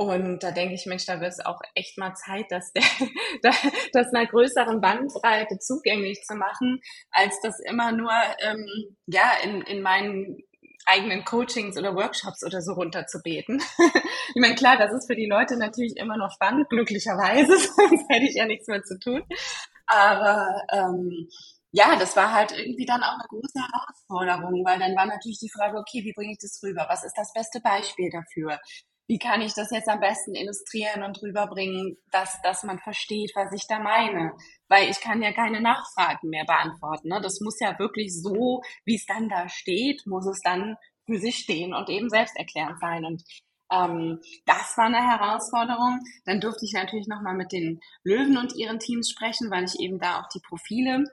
[0.00, 2.72] Und da denke ich, Mensch, da wird es auch echt mal Zeit, dass
[3.42, 3.52] der,
[3.92, 6.80] das einer größeren Bandbreite zugänglich zu machen,
[7.10, 8.64] als das immer nur ähm,
[9.06, 10.38] ja in, in meinen
[10.86, 13.60] eigenen Coachings oder Workshops oder so runterzubeten.
[13.78, 18.24] ich meine, klar, das ist für die Leute natürlich immer noch spannend, glücklicherweise, sonst hätte
[18.24, 19.24] ich ja nichts mehr zu tun.
[19.88, 21.28] Aber ähm,
[21.72, 25.50] ja, das war halt irgendwie dann auch eine große Herausforderung, weil dann war natürlich die
[25.50, 26.86] Frage, okay, wie bringe ich das rüber?
[26.88, 28.60] Was ist das beste Beispiel dafür?
[29.08, 33.50] Wie kann ich das jetzt am besten illustrieren und rüberbringen, dass, dass man versteht, was
[33.54, 34.32] ich da meine?
[34.68, 37.08] Weil ich kann ja keine Nachfragen mehr beantworten.
[37.08, 37.18] Ne?
[37.22, 41.38] Das muss ja wirklich so, wie es dann da steht, muss es dann für sich
[41.38, 43.06] stehen und eben selbsterklärend sein.
[43.06, 43.24] Und
[43.72, 46.00] ähm, das war eine Herausforderung.
[46.26, 49.98] Dann durfte ich natürlich nochmal mit den Löwen und ihren Teams sprechen, weil ich eben
[49.98, 51.04] da auch die Profile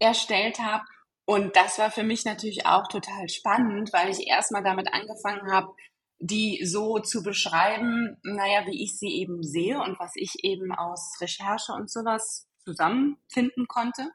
[0.00, 0.82] erstellt habe.
[1.26, 5.74] Und das war für mich natürlich auch total spannend, weil ich erstmal damit angefangen habe,
[6.18, 11.16] die so zu beschreiben, naja, wie ich sie eben sehe und was ich eben aus
[11.20, 14.10] Recherche und sowas zusammenfinden konnte.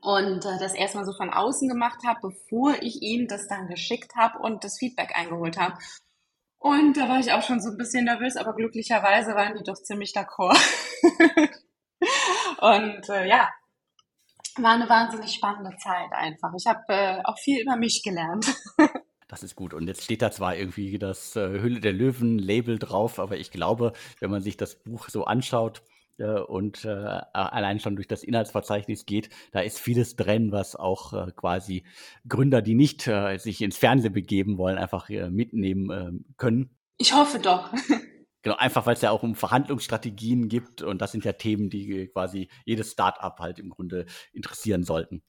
[0.00, 4.14] Und äh, das erstmal so von außen gemacht habe, bevor ich ihm das dann geschickt
[4.16, 5.78] habe und das Feedback eingeholt habe.
[6.58, 9.80] Und da war ich auch schon so ein bisschen nervös, aber glücklicherweise waren die doch
[9.82, 10.58] ziemlich d'accord.
[12.60, 13.48] und äh, ja,
[14.56, 16.52] war eine wahnsinnig spannende Zeit einfach.
[16.56, 18.46] Ich habe äh, auch viel über mich gelernt.
[19.28, 19.74] Das ist gut.
[19.74, 23.92] Und jetzt steht da zwar irgendwie das äh, Hülle der Löwen-Label drauf, aber ich glaube,
[24.20, 25.82] wenn man sich das Buch so anschaut
[26.18, 26.88] äh, und äh,
[27.32, 31.84] allein schon durch das Inhaltsverzeichnis geht, da ist vieles drin, was auch äh, quasi
[32.28, 36.70] Gründer, die nicht äh, sich ins Fernsehen begeben wollen, einfach äh, mitnehmen können.
[36.98, 37.72] Ich hoffe doch.
[38.42, 42.06] Genau, einfach weil es ja auch um Verhandlungsstrategien gibt und das sind ja Themen, die
[42.06, 45.24] quasi jedes Start-up halt im Grunde interessieren sollten.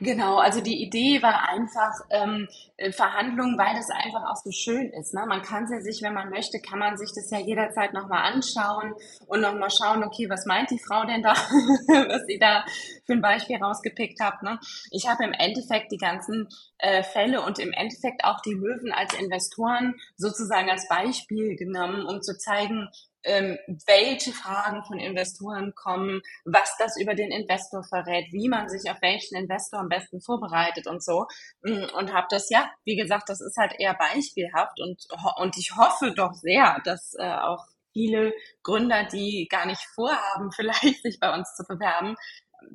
[0.00, 4.90] Genau, also die Idee war einfach ähm, äh, Verhandlungen, weil das einfach auch so schön
[4.90, 5.14] ist.
[5.14, 5.24] Ne?
[5.26, 8.94] Man kann ja sich, wenn man möchte, kann man sich das ja jederzeit nochmal anschauen
[9.26, 11.32] und nochmal schauen, okay, was meint die Frau denn da,
[12.08, 12.64] was sie da
[13.04, 14.42] für ein Beispiel rausgepickt hat.
[14.42, 14.58] Ne?
[14.90, 19.12] Ich habe im Endeffekt die ganzen äh, Fälle und im Endeffekt auch die Löwen als
[19.14, 22.88] Investoren sozusagen als Beispiel genommen, um zu zeigen,
[23.24, 28.90] ähm, welche Fragen von Investoren kommen, was das über den Investor verrät, wie man sich
[28.90, 31.26] auf welchen Investor am besten vorbereitet und so.
[31.62, 35.06] Mm, und habe das, ja, wie gesagt, das ist halt eher beispielhaft und,
[35.36, 38.32] und ich hoffe doch sehr, dass äh, auch viele
[38.62, 42.16] Gründer, die gar nicht vorhaben, vielleicht sich bei uns zu bewerben,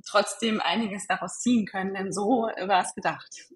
[0.08, 3.50] trotzdem einiges daraus ziehen können, denn so war es gedacht.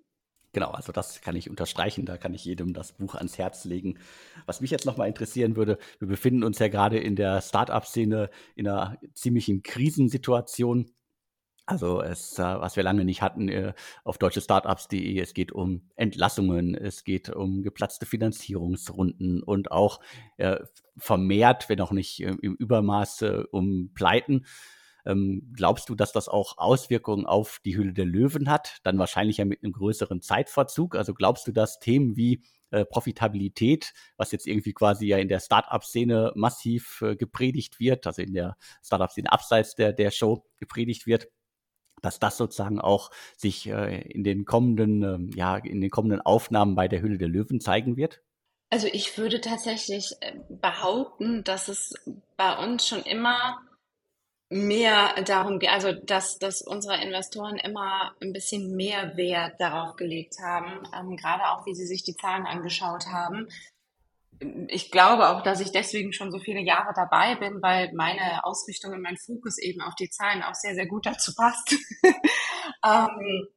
[0.53, 3.97] Genau, also das kann ich unterstreichen, da kann ich jedem das Buch ans Herz legen.
[4.45, 8.67] Was mich jetzt nochmal interessieren würde, wir befinden uns ja gerade in der Startup-Szene in
[8.67, 10.91] einer ziemlichen Krisensituation.
[11.65, 16.75] Also es, äh, was wir lange nicht hatten äh, auf deutschestartups.de, es geht um Entlassungen,
[16.75, 20.01] es geht um geplatzte Finanzierungsrunden und auch
[20.37, 20.59] äh,
[20.97, 24.45] vermehrt, wenn auch nicht im Übermaße, um Pleiten.
[25.05, 28.77] Ähm, glaubst du, dass das auch Auswirkungen auf die Hülle der Löwen hat?
[28.83, 30.95] Dann wahrscheinlich ja mit einem größeren Zeitverzug.
[30.95, 35.39] Also glaubst du, dass Themen wie äh, Profitabilität, was jetzt irgendwie quasi ja in der
[35.39, 41.27] Startup-Szene massiv äh, gepredigt wird, also in der Startup-Szene abseits der, der Show gepredigt wird,
[42.01, 46.75] dass das sozusagen auch sich äh, in den kommenden, ähm, ja, in den kommenden Aufnahmen
[46.75, 48.21] bei der Hülle der Löwen zeigen wird?
[48.69, 51.93] Also ich würde tatsächlich äh, behaupten, dass es
[52.37, 53.61] bei uns schon immer
[54.53, 60.35] mehr darum geht, also dass, dass unsere Investoren immer ein bisschen mehr Wert darauf gelegt
[60.43, 63.47] haben, ähm, gerade auch wie sie sich die Zahlen angeschaut haben,
[64.67, 68.93] ich glaube auch, dass ich deswegen schon so viele Jahre dabei bin, weil meine Ausrichtung
[68.93, 71.75] und mein Fokus eben auf die Zahlen auch sehr, sehr gut dazu passt.
[72.85, 73.47] ähm,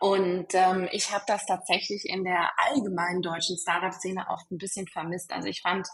[0.00, 5.32] und ähm, ich habe das tatsächlich in der allgemeinen deutschen Startup-Szene oft ein bisschen vermisst.
[5.32, 5.88] Also ich fand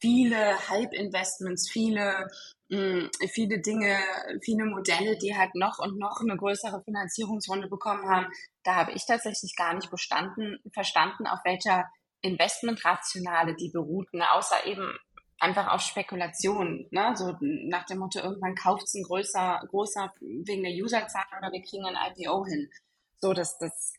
[0.00, 2.28] viele Hype-Investments, viele,
[2.68, 3.98] viele Dinge,
[4.42, 8.26] viele Modelle, die halt noch und noch eine größere Finanzierungsrunde bekommen haben.
[8.62, 11.86] Da habe ich tatsächlich gar nicht bestanden, verstanden, auf welcher
[12.22, 14.96] Investmentrationale die beruhten, außer eben
[15.38, 17.12] einfach auf Spekulation, ne?
[17.16, 21.62] so nach dem Motto, irgendwann kauft es ein größer, großer wegen der Userzahl oder wir
[21.62, 22.70] kriegen ein IPO hin.
[23.20, 23.92] So, das, das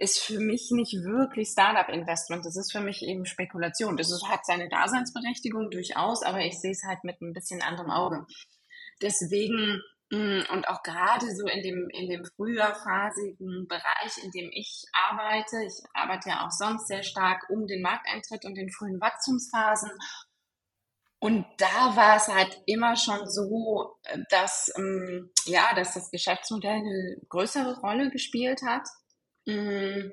[0.00, 3.96] ist für mich nicht wirklich Startup-Investment, das ist für mich eben Spekulation.
[3.96, 7.90] Das ist, hat seine Daseinsberechtigung durchaus, aber ich sehe es halt mit ein bisschen anderem
[7.90, 8.26] Auge.
[9.02, 9.82] Deswegen
[10.12, 15.62] Mm, und auch gerade so in dem, in dem früherphasigen Bereich, in dem ich arbeite,
[15.64, 19.90] ich arbeite ja auch sonst sehr stark um den Markteintritt und den frühen Wachstumsphasen.
[21.20, 23.98] Und da war es halt immer schon so,
[24.30, 28.88] dass, ähm, ja, dass das Geschäftsmodell eine größere Rolle gespielt hat.
[29.46, 30.10] Mm,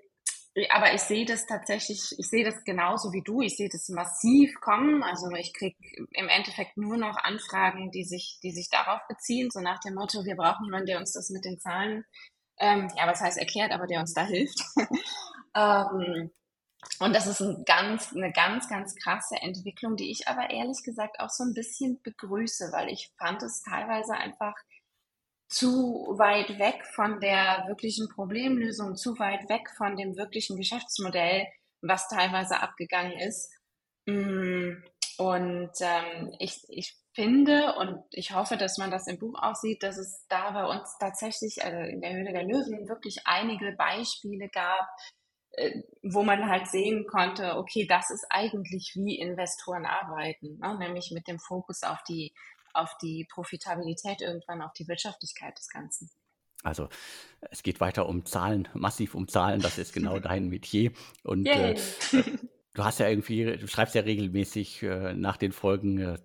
[0.69, 3.41] aber ich sehe das tatsächlich, ich sehe das genauso wie du.
[3.41, 5.03] Ich sehe das massiv kommen.
[5.03, 5.77] Also ich kriege
[6.11, 10.25] im Endeffekt nur noch Anfragen, die sich, die sich darauf beziehen, so nach dem Motto,
[10.25, 12.05] wir brauchen jemanden, der uns das mit den Zahlen,
[12.59, 14.59] ähm, ja, was heißt erklärt, aber der uns da hilft.
[15.55, 16.31] ähm,
[16.99, 21.19] und das ist ein ganz, eine ganz, ganz krasse Entwicklung, die ich aber ehrlich gesagt
[21.19, 24.55] auch so ein bisschen begrüße, weil ich fand es teilweise einfach
[25.49, 31.47] zu weit weg von der wirklichen Problemlösung, zu weit weg von dem wirklichen Geschäftsmodell,
[31.81, 33.49] was teilweise abgegangen ist.
[34.05, 34.83] Mm,
[35.17, 39.81] und ähm, ich, ich finde und ich hoffe, dass man das im Buch auch sieht,
[39.83, 44.49] dass es da bei uns tatsächlich, also in der Höhle der Löwen, wirklich einige Beispiele
[44.49, 44.87] gab,
[45.51, 50.77] äh, wo man halt sehen konnte, okay, das ist eigentlich wie Investoren arbeiten, ne?
[50.77, 52.33] nämlich mit dem Fokus auf die
[52.73, 56.09] auf die Profitabilität irgendwann, auf die Wirtschaftlichkeit des Ganzen.
[56.63, 56.89] Also
[57.51, 60.91] es geht weiter um Zahlen, massiv um Zahlen, das ist genau dein Metier.
[61.23, 61.75] Und äh,
[62.77, 66.17] du hast ja irgendwie, du schreibst ja regelmäßig äh, nach den Folgen äh,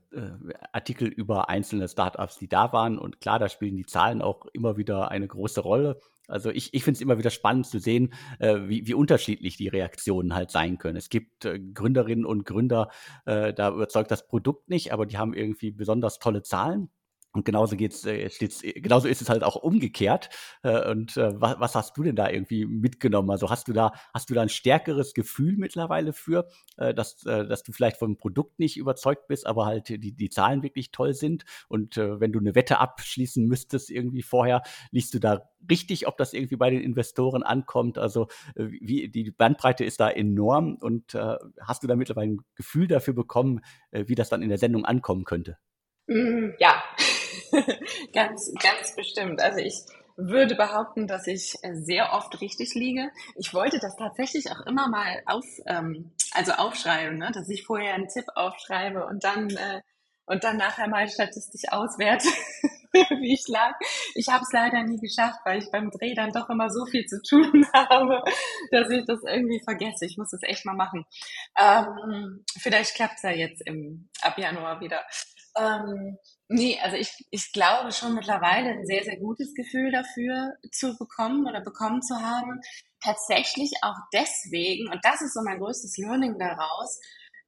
[0.73, 2.99] Artikel über einzelne Startups, die da waren.
[2.99, 5.99] Und klar, da spielen die Zahlen auch immer wieder eine große Rolle.
[6.29, 9.69] Also ich, ich finde es immer wieder spannend zu sehen, äh, wie, wie unterschiedlich die
[9.69, 10.97] Reaktionen halt sein können.
[10.99, 12.91] Es gibt äh, Gründerinnen und Gründer,
[13.25, 16.91] äh, da überzeugt das Produkt nicht, aber die haben irgendwie besonders tolle Zahlen.
[17.33, 20.29] Und genauso geht's, äh, steht's, äh, genauso ist es halt auch umgekehrt.
[20.63, 23.31] Äh, und äh, was, was hast du denn da irgendwie mitgenommen?
[23.31, 27.47] Also hast du da, hast du da ein stärkeres Gefühl mittlerweile für, äh, dass, äh,
[27.47, 31.15] dass du vielleicht vom Produkt nicht überzeugt bist, aber halt die, die Zahlen wirklich toll
[31.15, 31.45] sind?
[31.69, 36.19] Und äh, wenn du eine Wette abschließen müsstest irgendwie vorher, liest du da richtig, ob
[36.19, 37.97] das irgendwie bei den Investoren ankommt?
[37.97, 42.41] Also äh, wie, die Bandbreite ist da enorm und äh, hast du da mittlerweile ein
[42.57, 45.57] Gefühl dafür bekommen, äh, wie das dann in der Sendung ankommen könnte?
[46.09, 46.83] Mm, ja,
[48.13, 49.41] ganz, ganz bestimmt.
[49.41, 49.75] Also ich
[50.17, 53.11] würde behaupten, dass ich sehr oft richtig liege.
[53.37, 57.31] Ich wollte das tatsächlich auch immer mal auf, ähm, also aufschreiben, ne?
[57.33, 59.81] dass ich vorher einen Tipp aufschreibe und dann äh,
[60.27, 62.29] und dann nachher mal statistisch auswerte,
[62.93, 63.75] wie ich lag.
[64.15, 67.05] Ich habe es leider nie geschafft, weil ich beim Dreh dann doch immer so viel
[67.07, 68.23] zu tun habe,
[68.71, 70.07] dass ich das irgendwie vergesse.
[70.07, 71.05] Ich muss das echt mal machen.
[71.59, 75.03] Ähm, vielleicht klappt's ja jetzt im ab Januar wieder.
[75.59, 76.19] Ähm,
[76.53, 81.47] nee, also ich, ich glaube schon mittlerweile ein sehr, sehr gutes Gefühl dafür zu bekommen
[81.47, 82.61] oder bekommen zu haben.
[83.03, 87.01] Tatsächlich auch deswegen, und das ist so mein größtes Learning daraus,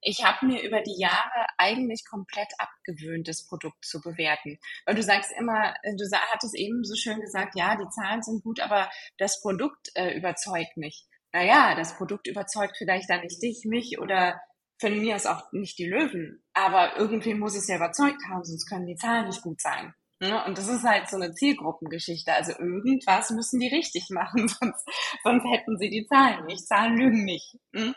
[0.06, 4.58] ich habe mir über die Jahre eigentlich komplett abgewöhnt, das Produkt zu bewerten.
[4.84, 8.60] Weil du sagst immer, du hattest eben so schön gesagt, ja, die Zahlen sind gut,
[8.60, 11.06] aber das Produkt äh, überzeugt mich.
[11.32, 14.40] Naja, das Produkt überzeugt vielleicht dann nicht dich, mich oder
[14.84, 18.68] von mir ist auch nicht die Löwen, aber irgendwie muss es ja überzeugt haben, sonst
[18.68, 19.94] können die Zahlen nicht gut sein.
[20.20, 22.32] Ja, und das ist halt so eine Zielgruppengeschichte.
[22.32, 24.86] Also irgendwas müssen die richtig machen, sonst,
[25.22, 26.66] sonst hätten sie die Zahlen nicht.
[26.66, 27.56] Zahlen lügen nicht.
[27.74, 27.94] Hm?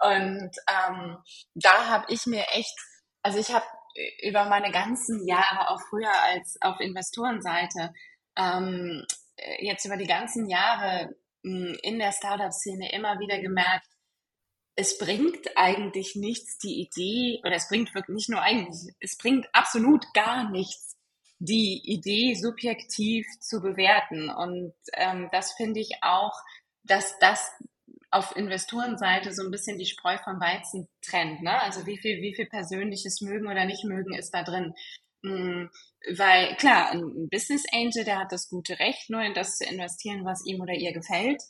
[0.00, 1.16] Und ähm,
[1.54, 2.76] da habe ich mir echt,
[3.22, 3.66] also ich habe
[4.22, 7.92] über meine ganzen Jahre, auch früher als auf Investorenseite,
[8.36, 9.04] ähm,
[9.60, 13.88] jetzt über die ganzen Jahre hm, in der Startup-Szene immer wieder gemerkt,
[14.78, 19.52] es bringt eigentlich nichts, die Idee, oder es bringt wirklich nicht nur eigentlich, es bringt
[19.52, 20.96] absolut gar nichts,
[21.40, 24.30] die Idee subjektiv zu bewerten.
[24.30, 26.32] Und ähm, das finde ich auch,
[26.84, 27.50] dass das
[28.12, 31.42] auf Investorenseite so ein bisschen die Spreu vom Weizen trennt.
[31.42, 31.60] Ne?
[31.60, 34.74] Also wie viel, wie viel persönliches Mögen oder nicht mögen ist da drin.
[35.22, 35.70] Mhm.
[36.16, 40.24] Weil klar, ein Business Angel, der hat das gute Recht, nur in das zu investieren,
[40.24, 41.42] was ihm oder ihr gefällt.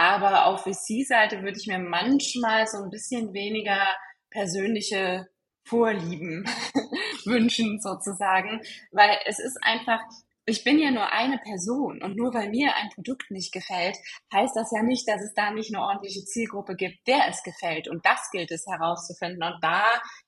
[0.00, 3.86] Aber auf VC-Seite würde ich mir manchmal so ein bisschen weniger
[4.30, 5.28] persönliche
[5.68, 6.46] Vorlieben
[7.26, 10.00] wünschen sozusagen, weil es ist einfach,
[10.46, 13.98] ich bin ja nur eine Person und nur weil mir ein Produkt nicht gefällt,
[14.32, 17.86] heißt das ja nicht, dass es da nicht eine ordentliche Zielgruppe gibt, der es gefällt.
[17.86, 19.42] Und das gilt es herauszufinden.
[19.42, 19.84] Und da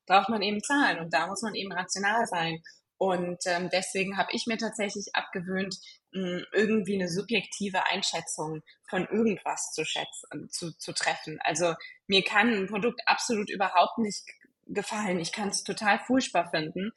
[0.06, 2.62] braucht man eben Zahlen und da muss man eben rational sein.
[3.02, 5.76] Und ähm, deswegen habe ich mir tatsächlich abgewöhnt,
[6.12, 11.40] mh, irgendwie eine subjektive Einschätzung von irgendwas zu schätzen, zu, zu treffen.
[11.42, 11.74] Also
[12.06, 14.22] mir kann ein Produkt absolut überhaupt nicht
[14.68, 15.18] gefallen.
[15.18, 16.92] Ich kann es total furchtbar finden.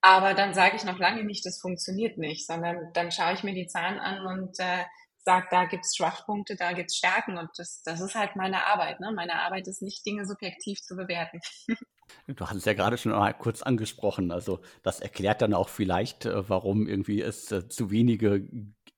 [0.00, 3.52] Aber dann sage ich noch lange nicht, das funktioniert nicht, sondern dann schaue ich mir
[3.52, 4.84] die Zahlen an und äh,
[5.26, 8.98] sage, da gibt's Schwachpunkte, da gibt's Stärken und das, das ist halt meine Arbeit.
[9.00, 9.12] Ne?
[9.14, 11.40] Meine Arbeit ist nicht, Dinge subjektiv zu bewerten.
[12.26, 14.30] Du hast es ja gerade schon mal kurz angesprochen.
[14.30, 18.46] Also das erklärt dann auch vielleicht, äh, warum irgendwie es äh, zu wenige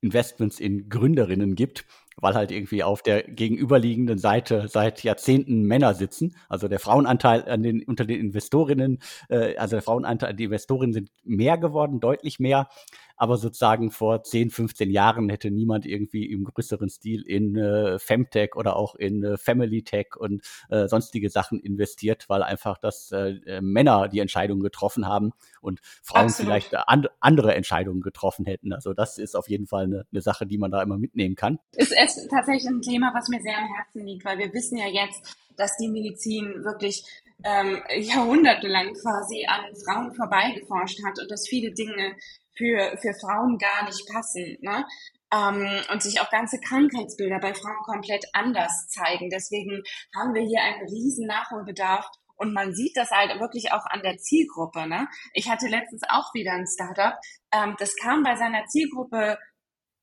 [0.03, 1.85] Investments in Gründerinnen gibt,
[2.17, 6.37] weil halt irgendwie auf der gegenüberliegenden Seite seit Jahrzehnten Männer sitzen.
[6.49, 8.99] Also der Frauenanteil an den, unter den Investorinnen,
[9.29, 12.69] äh, also der Frauenanteil, die Investorinnen sind mehr geworden, deutlich mehr
[13.17, 18.57] aber sozusagen vor 10, 15 Jahren hätte niemand irgendwie im größeren Stil in äh, Femtech
[18.57, 23.37] oder auch in äh, Family Tech und äh, sonstige Sachen investiert, weil einfach das äh,
[23.47, 26.49] äh Männer die Entscheidungen getroffen haben und Frauen Absolut.
[26.49, 28.73] vielleicht and andere Entscheidungen getroffen hätten.
[28.73, 31.59] Also das ist auf jeden Fall eine, eine Sache, die man da immer mitnehmen kann.
[31.77, 34.87] Ist es tatsächlich ein Thema, was mir sehr am Herzen liegt, weil wir wissen ja
[34.87, 37.05] jetzt, dass die Medizin wirklich
[37.45, 42.15] ähm, jahrhundertelang quasi an Frauen vorbeigeforscht hat und dass viele Dinge
[42.57, 44.59] für, für Frauen gar nicht passen.
[44.61, 44.85] Ne?
[45.33, 49.31] Ähm, und sich auch ganze Krankheitsbilder bei Frauen komplett anders zeigen.
[49.31, 49.83] Deswegen
[50.15, 52.07] haben wir hier einen riesen Nachholbedarf.
[52.37, 54.89] Und man sieht das halt wirklich auch an der Zielgruppe.
[54.89, 55.07] Ne?
[55.33, 57.15] Ich hatte letztens auch wieder ein Startup,
[57.53, 59.39] ähm, das kam bei seiner Zielgruppe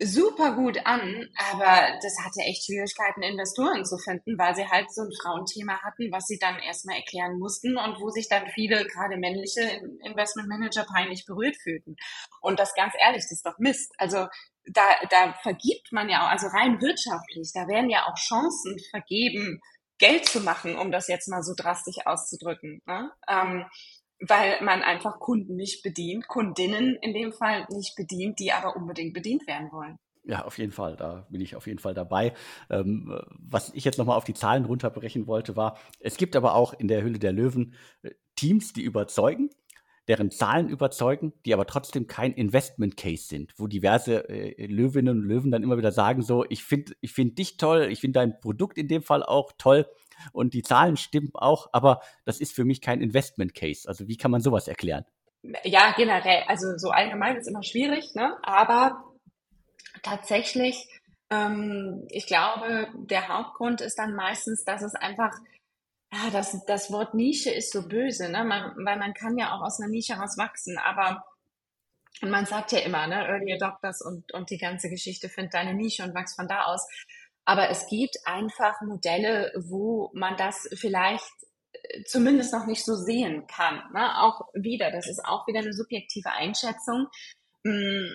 [0.01, 5.01] super gut an, aber das hatte echt Schwierigkeiten, Investoren zu finden, weil sie halt so
[5.01, 9.17] ein Frauenthema hatten, was sie dann erstmal erklären mussten und wo sich dann viele, gerade
[9.17, 9.61] männliche
[10.03, 11.97] Investmentmanager peinlich berührt fühlten.
[12.41, 13.91] Und das ganz ehrlich, das ist doch Mist.
[13.97, 14.27] Also
[14.65, 19.59] da, da vergibt man ja auch, also rein wirtschaftlich, da werden ja auch Chancen vergeben,
[19.97, 22.81] Geld zu machen, um das jetzt mal so drastisch auszudrücken.
[22.85, 23.11] Ne?
[23.27, 23.65] Ähm,
[24.27, 29.13] weil man einfach Kunden nicht bedient, Kundinnen in dem Fall nicht bedient, die aber unbedingt
[29.13, 29.97] bedient werden wollen.
[30.25, 30.95] Ja, auf jeden Fall.
[30.95, 32.33] Da bin ich auf jeden Fall dabei.
[32.69, 36.73] Ähm, was ich jetzt nochmal auf die Zahlen runterbrechen wollte, war, es gibt aber auch
[36.73, 39.49] in der Hülle der Löwen äh, Teams, die überzeugen,
[40.07, 45.25] deren Zahlen überzeugen, die aber trotzdem kein Investment Case sind, wo diverse äh, Löwinnen und
[45.25, 48.39] Löwen dann immer wieder sagen, so, ich finde ich find dich toll, ich finde dein
[48.39, 49.87] Produkt in dem Fall auch toll,
[50.31, 53.87] und die Zahlen stimmen auch, aber das ist für mich kein Investment Case.
[53.87, 55.05] Also wie kann man sowas erklären?
[55.63, 56.43] Ja, generell.
[56.47, 58.37] Also so allgemein ist immer schwierig, ne?
[58.43, 59.03] aber
[60.03, 60.87] tatsächlich,
[61.29, 65.33] ähm, ich glaube, der Hauptgrund ist dann meistens, dass es einfach
[66.11, 68.43] ja, das, das Wort Nische ist so böse, ne?
[68.43, 71.23] Man, weil man kann ja auch aus einer Nische heraus wachsen, aber
[72.21, 75.73] und man sagt ja immer, ne, Early Adopters und, und die ganze Geschichte, find deine
[75.73, 76.85] Nische und wachs von da aus.
[77.49, 81.33] Aber es gibt einfach Modelle, wo man das vielleicht
[81.71, 83.81] äh, zumindest noch nicht so sehen kann.
[83.91, 84.21] Ne?
[84.21, 87.07] Auch wieder, das ist auch wieder eine subjektive Einschätzung.
[87.63, 88.11] Mm,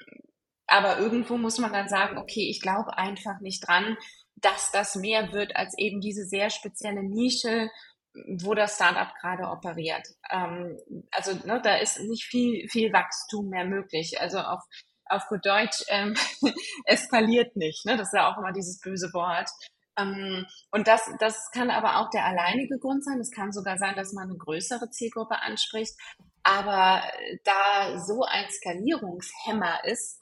[0.69, 3.97] aber irgendwo muss man dann sagen, okay, ich glaube einfach nicht dran,
[4.37, 7.71] dass das mehr wird als eben diese sehr spezielle Nische,
[8.39, 10.07] wo das Startup gerade operiert.
[10.31, 10.79] Ähm,
[11.11, 14.21] also ne, da ist nicht viel, viel Wachstum mehr möglich.
[14.21, 14.63] Also auf
[15.07, 16.15] auf gut Deutsch ähm,
[16.85, 17.85] eskaliert nicht.
[17.87, 17.97] Ne?
[17.97, 19.51] Das ist ja auch immer dieses böse Wort.
[19.97, 23.21] Ähm, und das, das kann aber auch der alleinige Grund sein.
[23.21, 25.95] Es kann sogar sein, dass man eine größere Zielgruppe anspricht.
[26.43, 27.03] Aber
[27.45, 30.21] da so ein Skalierungshemmer ist,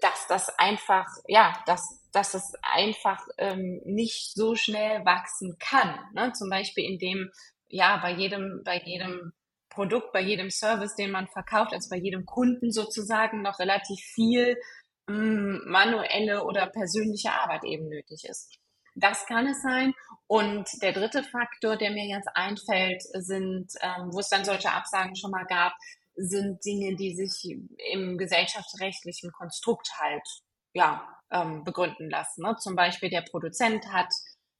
[0.00, 5.98] dass das einfach, ja, dass, dass es einfach ähm, nicht so schnell wachsen kann.
[6.14, 6.32] Ne?
[6.32, 7.30] Zum Beispiel indem,
[7.68, 9.32] ja, bei jedem, bei jedem
[9.74, 14.56] Produkt, bei jedem Service, den man verkauft, also bei jedem Kunden sozusagen noch relativ viel
[15.08, 18.58] ähm, manuelle oder persönliche Arbeit eben nötig ist.
[18.94, 19.92] Das kann es sein.
[20.26, 25.16] Und der dritte Faktor, der mir jetzt einfällt, sind, ähm, wo es dann solche Absagen
[25.16, 25.72] schon mal gab,
[26.16, 27.58] sind Dinge, die sich
[27.92, 30.22] im gesellschaftsrechtlichen Konstrukt halt
[30.74, 32.42] ja, ähm, begründen lassen.
[32.42, 32.56] Ne?
[32.60, 34.12] Zum Beispiel der Produzent hat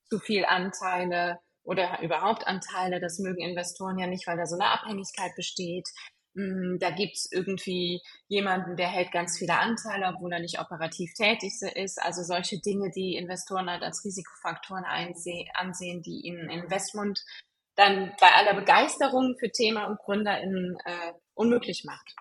[0.08, 3.00] zu viel Anteile oder überhaupt Anteile.
[3.00, 5.88] Das mögen Investoren ja nicht, weil da so eine Abhängigkeit besteht.
[6.34, 11.52] Mm, da gibt's irgendwie jemanden, der hält ganz viele Anteile, obwohl er nicht operativ tätig
[11.74, 12.00] ist.
[12.02, 17.20] Also solche Dinge, die Investoren halt als Risikofaktoren ansehen, die ihnen Investment
[17.76, 22.14] dann bei aller Begeisterung für Thema und GründerInnen äh, unmöglich macht.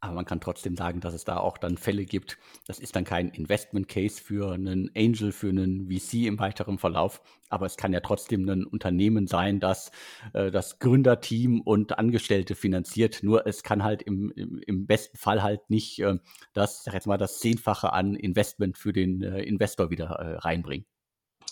[0.00, 2.38] Aber man kann trotzdem sagen, dass es da auch dann Fälle gibt.
[2.66, 7.20] Das ist dann kein Investment Case für einen Angel, für einen VC im weiteren Verlauf.
[7.48, 9.90] Aber es kann ja trotzdem ein Unternehmen sein, das
[10.34, 13.22] äh, das Gründerteam und Angestellte finanziert.
[13.22, 14.30] Nur es kann halt im,
[14.66, 16.18] im, besten Fall halt nicht äh,
[16.52, 20.06] das, sag jetzt mal, das Zehnfache an Investment für den äh, Investor wieder
[20.44, 20.86] reinbringen.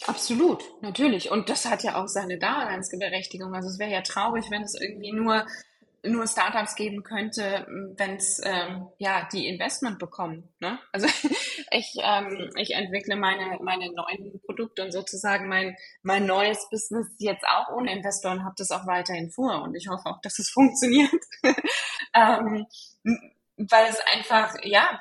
[0.06, 1.30] Absolut, natürlich.
[1.30, 3.54] Und das hat ja auch seine Daseinsberechtigung.
[3.54, 5.46] Also es wäre ja traurig, wenn es irgendwie nur
[6.06, 10.52] nur Startups geben könnte, wenn es ähm, ja die Investment bekommen.
[10.60, 10.78] Ne?
[10.92, 11.06] Also
[11.70, 17.44] ich, ähm, ich entwickle meine meine neuen Produkte und sozusagen mein mein neues Business jetzt
[17.46, 21.10] auch ohne Investoren habe das auch weiterhin vor und ich hoffe auch, dass es funktioniert,
[22.14, 22.66] ähm,
[23.56, 25.00] weil es einfach ja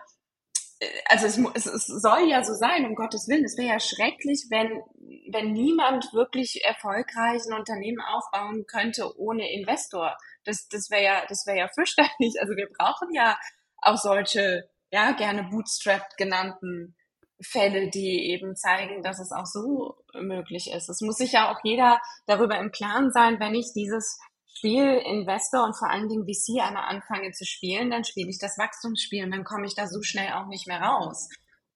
[1.05, 3.45] also es, es, es soll ja so sein, um Gottes Willen.
[3.45, 4.81] Es wäre ja schrecklich, wenn,
[5.31, 10.17] wenn niemand wirklich erfolgreich ein Unternehmen aufbauen könnte ohne Investor.
[10.45, 12.35] Das, das wäre ja, das wäre ja fürchterlich.
[12.39, 13.37] Also wir brauchen ja
[13.81, 16.95] auch solche, ja, gerne bootstrapped genannten
[17.41, 20.89] Fälle, die eben zeigen, dass es auch so möglich ist.
[20.89, 24.19] Es muss sich ja auch jeder darüber im Klaren sein, wenn ich dieses
[24.57, 28.57] Spiel Investor und vor allen Dingen VC einmal anfange zu spielen, dann spiele ich das
[28.57, 31.27] Wachstumsspiel und dann komme ich da so schnell auch nicht mehr raus.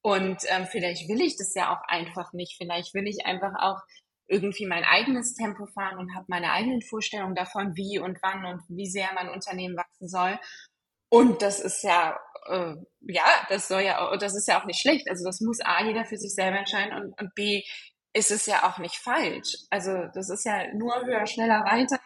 [0.01, 2.55] Und ähm, vielleicht will ich das ja auch einfach nicht.
[2.57, 3.81] Vielleicht will ich einfach auch
[4.29, 8.61] irgendwie mein eigenes Tempo fahren und habe meine eigenen Vorstellungen davon, wie und wann und
[8.69, 10.39] wie sehr mein Unternehmen wachsen soll.
[11.09, 12.17] Und das ist ja,
[12.47, 15.09] äh, ja, das soll ja, das ist ja auch nicht schlecht.
[15.09, 17.63] Also das muss A, jeder für sich selber entscheiden und, und B,
[18.13, 19.55] ist es ja auch nicht falsch.
[19.69, 21.99] Also das ist ja nur höher, schneller, weiter.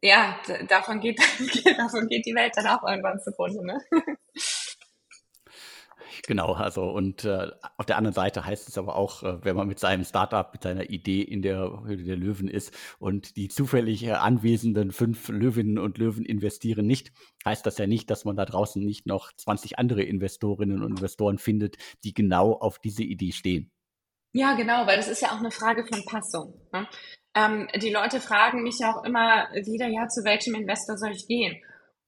[0.00, 1.18] Ja, davon geht,
[1.78, 3.64] davon geht die Welt dann auch irgendwann zugrunde.
[3.64, 3.80] Ne?
[6.26, 9.68] Genau, also und äh, auf der anderen Seite heißt es aber auch, äh, wenn man
[9.68, 14.04] mit seinem Startup, mit seiner Idee in der Höhle der Löwen ist und die zufällig
[14.04, 17.12] äh, anwesenden fünf Löwinnen und Löwen investieren nicht,
[17.44, 21.38] heißt das ja nicht, dass man da draußen nicht noch 20 andere Investorinnen und Investoren
[21.38, 23.70] findet, die genau auf diese Idee stehen.
[24.32, 26.54] Ja, genau, weil das ist ja auch eine Frage von Passung.
[26.72, 26.88] Ne?
[27.34, 31.26] Ähm, die Leute fragen mich ja auch immer wieder, ja, zu welchem Investor soll ich
[31.26, 31.56] gehen?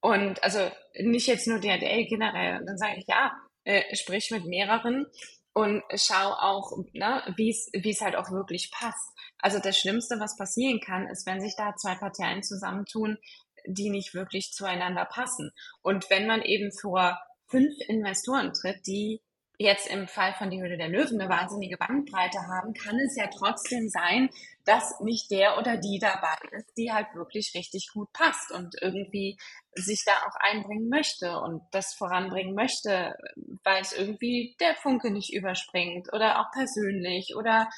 [0.00, 0.58] Und also
[1.00, 2.60] nicht jetzt nur der generell.
[2.60, 3.32] Und dann sage ich, ja,
[3.64, 5.06] äh, sprich mit mehreren
[5.52, 9.10] und schau auch, ne, wie es halt auch wirklich passt.
[9.38, 13.18] Also das Schlimmste, was passieren kann, ist, wenn sich da zwei Parteien zusammentun,
[13.66, 15.52] die nicht wirklich zueinander passen.
[15.82, 19.22] Und wenn man eben vor fünf Investoren tritt, die
[19.58, 23.28] jetzt im Fall von die Höhle der Löwen eine wahnsinnige Bandbreite haben, kann es ja
[23.28, 24.28] trotzdem sein,
[24.64, 29.36] dass nicht der oder die dabei ist, die halt wirklich richtig gut passt und irgendwie
[29.74, 33.16] sich da auch einbringen möchte und das voranbringen möchte,
[33.62, 37.68] weil es irgendwie der Funke nicht überspringt oder auch persönlich oder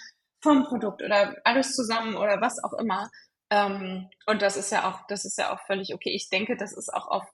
[0.42, 3.10] vom Produkt oder alles zusammen oder was auch immer.
[3.50, 6.10] Ähm, und das ist ja auch, das ist ja auch völlig okay.
[6.10, 7.24] Ich denke, das ist auch auf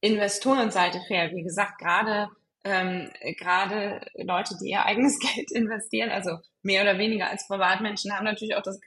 [0.00, 1.30] Investorenseite fair.
[1.30, 2.28] Wie gesagt, gerade
[2.64, 8.24] ähm, gerade Leute, die ihr eigenes Geld investieren, also mehr oder weniger als Privatmenschen, haben
[8.24, 8.80] natürlich auch das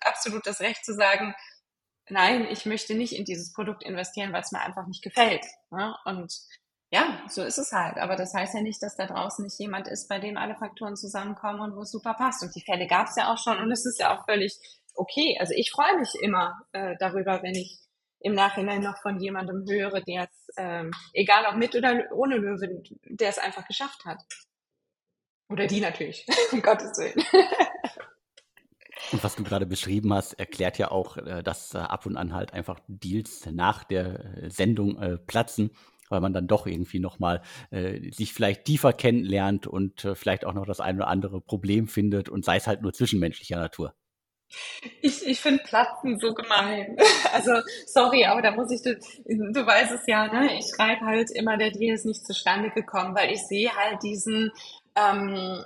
[0.00, 1.34] absolut das Recht zu sagen,
[2.08, 5.44] nein, ich möchte nicht in dieses Produkt investieren, weil es mir einfach nicht gefällt.
[5.70, 5.94] Ne?
[6.04, 6.32] Und
[6.90, 7.98] ja, so ist es halt.
[7.98, 10.96] Aber das heißt ja nicht, dass da draußen nicht jemand ist, bei dem alle Faktoren
[10.96, 12.42] zusammenkommen und wo es super passt.
[12.42, 14.56] Und die Fälle gab es ja auch schon und es ist ja auch völlig
[14.94, 15.36] okay.
[15.40, 17.78] Also ich freue mich immer äh, darüber, wenn ich
[18.24, 22.82] im Nachhinein noch von jemandem höre, der es, ähm, egal ob mit oder ohne Löwen,
[23.04, 24.18] der es einfach geschafft hat.
[25.50, 27.22] Oder die natürlich, um Gottes Willen.
[29.12, 32.32] Und was du gerade beschrieben hast, erklärt ja auch, äh, dass äh, ab und an
[32.32, 35.70] halt einfach Deals nach der äh, Sendung äh, platzen,
[36.08, 40.54] weil man dann doch irgendwie nochmal äh, sich vielleicht tiefer kennenlernt und äh, vielleicht auch
[40.54, 43.94] noch das ein oder andere Problem findet und sei es halt nur zwischenmenschlicher Natur.
[45.00, 46.96] Ich, ich finde Platzen so gemein.
[47.32, 47.52] Also,
[47.86, 50.56] sorry, aber da muss ich, du, du weißt es ja, ne?
[50.56, 54.52] Ich schreibe halt immer, der Deal ist nicht zustande gekommen, weil ich sehe halt diesen,
[54.94, 55.64] ähm,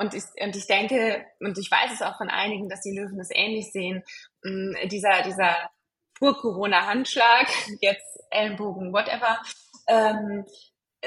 [0.00, 3.18] und ich, und ich denke, und ich weiß es auch von einigen, dass die Löwen
[3.18, 4.04] es ähnlich sehen,
[4.42, 5.70] mh, dieser, dieser
[6.16, 7.48] vor Corona Handschlag,
[7.80, 9.40] jetzt Ellenbogen, whatever.
[9.88, 10.44] Ähm,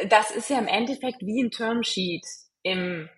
[0.09, 2.25] das ist ja im Endeffekt wie ein Termsheet
[2.63, 3.09] im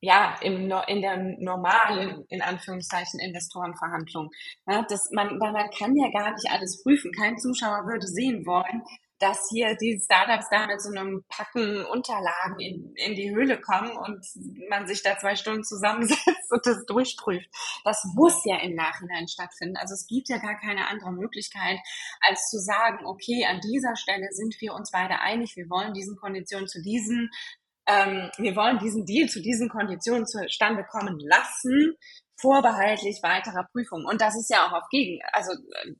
[0.00, 4.30] ja, im, in der normalen, in Anführungszeichen, Investorenverhandlung.
[4.66, 7.12] Ja, das, man, man kann ja gar nicht alles prüfen.
[7.12, 8.82] Kein Zuschauer würde sehen wollen,
[9.18, 13.90] dass hier die Startups da mit so einem Packen Unterlagen in, in die Höhle kommen
[13.96, 14.24] und
[14.68, 17.48] man sich da zwei Stunden zusammensetzt und das durchprüft.
[17.84, 19.76] Das muss ja im Nachhinein stattfinden.
[19.76, 21.78] Also es gibt ja gar keine andere Möglichkeit,
[22.20, 26.16] als zu sagen, okay, an dieser Stelle sind wir uns beide einig, wir wollen diesen
[26.16, 27.30] Konditionen zu diesen
[27.88, 31.96] ähm, wir wollen diesen Deal zu diesen Konditionen zustande kommen lassen,
[32.40, 34.06] vorbehaltlich weiterer Prüfungen.
[34.06, 35.52] Und das ist ja auch auf Gegen, also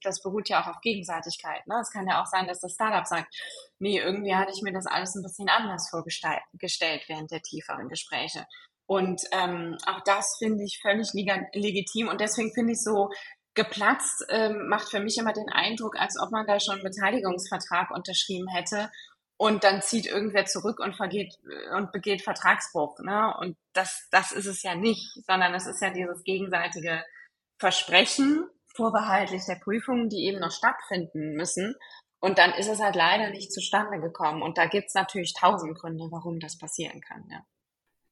[0.03, 1.67] das beruht ja auch auf Gegenseitigkeit.
[1.67, 1.77] Ne?
[1.81, 3.35] Es kann ja auch sein, dass das Startup sagt,
[3.81, 8.45] nee, irgendwie hatte ich mir das alles ein bisschen anders vorgestellt während der tieferen Gespräche.
[8.87, 12.09] Und ähm, auch das finde ich völlig legitim.
[12.09, 13.11] Und deswegen finde ich so,
[13.55, 17.91] geplatzt ähm, macht für mich immer den Eindruck, als ob man da schon einen Beteiligungsvertrag
[17.91, 18.89] unterschrieben hätte
[19.39, 21.39] und dann zieht irgendwer zurück und vergeht
[21.73, 22.99] und begeht Vertragsbruch.
[22.99, 23.35] Ne?
[23.41, 27.05] Und das, das ist es ja nicht, sondern es ist ja dieses gegenseitige
[27.59, 31.77] Versprechen, vorbehaltlich der Prüfungen, die eben noch stattfinden müssen.
[32.21, 34.43] Und dann ist es halt leider nicht zustande gekommen.
[34.43, 37.25] Und da gibt's natürlich tausend Gründe, warum das passieren kann.
[37.31, 37.45] Ja.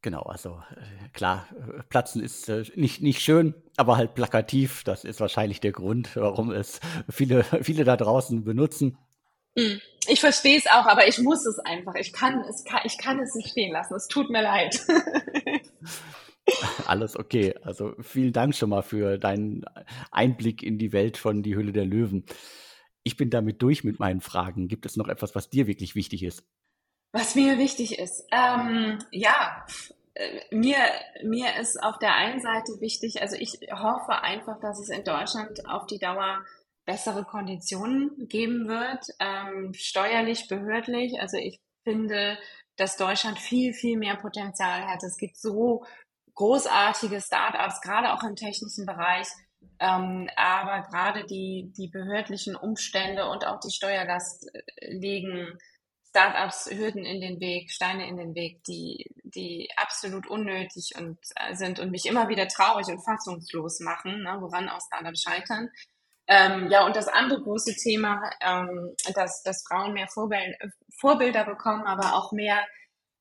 [0.03, 4.85] Genau, also äh, klar, äh, Platzen ist äh, nicht, nicht schön, aber halt plakativ.
[4.85, 6.79] Das ist wahrscheinlich der Grund, warum es
[7.11, 8.97] viele, viele da draußen benutzen.
[9.59, 9.81] Hm.
[10.09, 11.95] Ich verstehe es auch, aber ich muss es einfach.
[11.97, 13.95] Ich kann es, ich kann es nicht stehen lassen.
[13.95, 14.81] Es tut mir leid.
[16.87, 17.55] Alles okay.
[17.63, 19.65] Also vielen Dank schon mal für deinen
[20.13, 22.25] Einblick in die Welt von Die Hülle der Löwen.
[23.03, 24.69] Ich bin damit durch mit meinen Fragen.
[24.69, 26.45] Gibt es noch etwas, was dir wirklich wichtig ist?
[27.13, 29.65] Was mir wichtig ist, ähm, ja,
[30.15, 30.77] äh, mir,
[31.23, 35.67] mir ist auf der einen Seite wichtig, also ich hoffe einfach, dass es in Deutschland
[35.67, 36.45] auf die Dauer
[36.87, 41.21] bessere Konditionen geben wird, ähm, steuerlich, behördlich.
[41.21, 42.39] Also ich finde,
[42.77, 45.03] dass Deutschland viel, viel mehr Potenzial hat.
[45.03, 45.85] Es gibt so
[46.35, 49.27] großartige Startups, gerade auch im technischen Bereich.
[49.79, 54.63] Ähm, aber gerade die, die behördlichen Umstände und auch die Steuerlast äh,
[54.97, 55.59] legen
[56.09, 61.55] Startups Hürden in den Weg, Steine in den Weg, die, die absolut unnötig und, äh,
[61.55, 65.69] sind und mich immer wieder traurig und fassungslos machen, ne, woran auch Startups scheitern.
[66.29, 70.57] Ähm, ja, und das andere große Thema, ähm, dass, dass Frauen mehr Vorbild,
[70.99, 72.67] Vorbilder bekommen, aber auch mehr,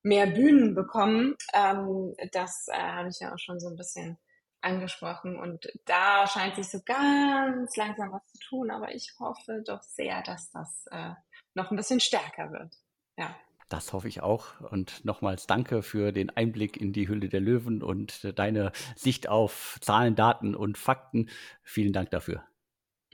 [0.02, 4.18] mehr Bühnen bekommen, ähm, das äh, habe ich ja auch schon so ein bisschen
[4.62, 5.38] angesprochen.
[5.38, 10.24] Und da scheint sich so ganz langsam was zu tun, aber ich hoffe doch sehr,
[10.24, 11.12] dass das äh,
[11.54, 12.74] noch ein bisschen stärker wird.
[13.18, 13.36] Ja.
[13.70, 14.60] Das hoffe ich auch.
[14.62, 19.78] Und nochmals danke für den Einblick in die Hülle der Löwen und deine Sicht auf
[19.82, 21.30] Zahlen, Daten und Fakten.
[21.64, 22.44] Vielen Dank dafür.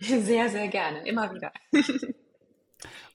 [0.23, 1.05] Sehr, sehr gerne.
[1.07, 1.51] Immer wieder.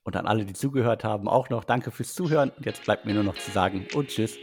[0.04, 2.50] und an alle, die zugehört haben, auch noch danke fürs Zuhören.
[2.50, 4.38] Und jetzt bleibt mir nur noch zu sagen und tschüss.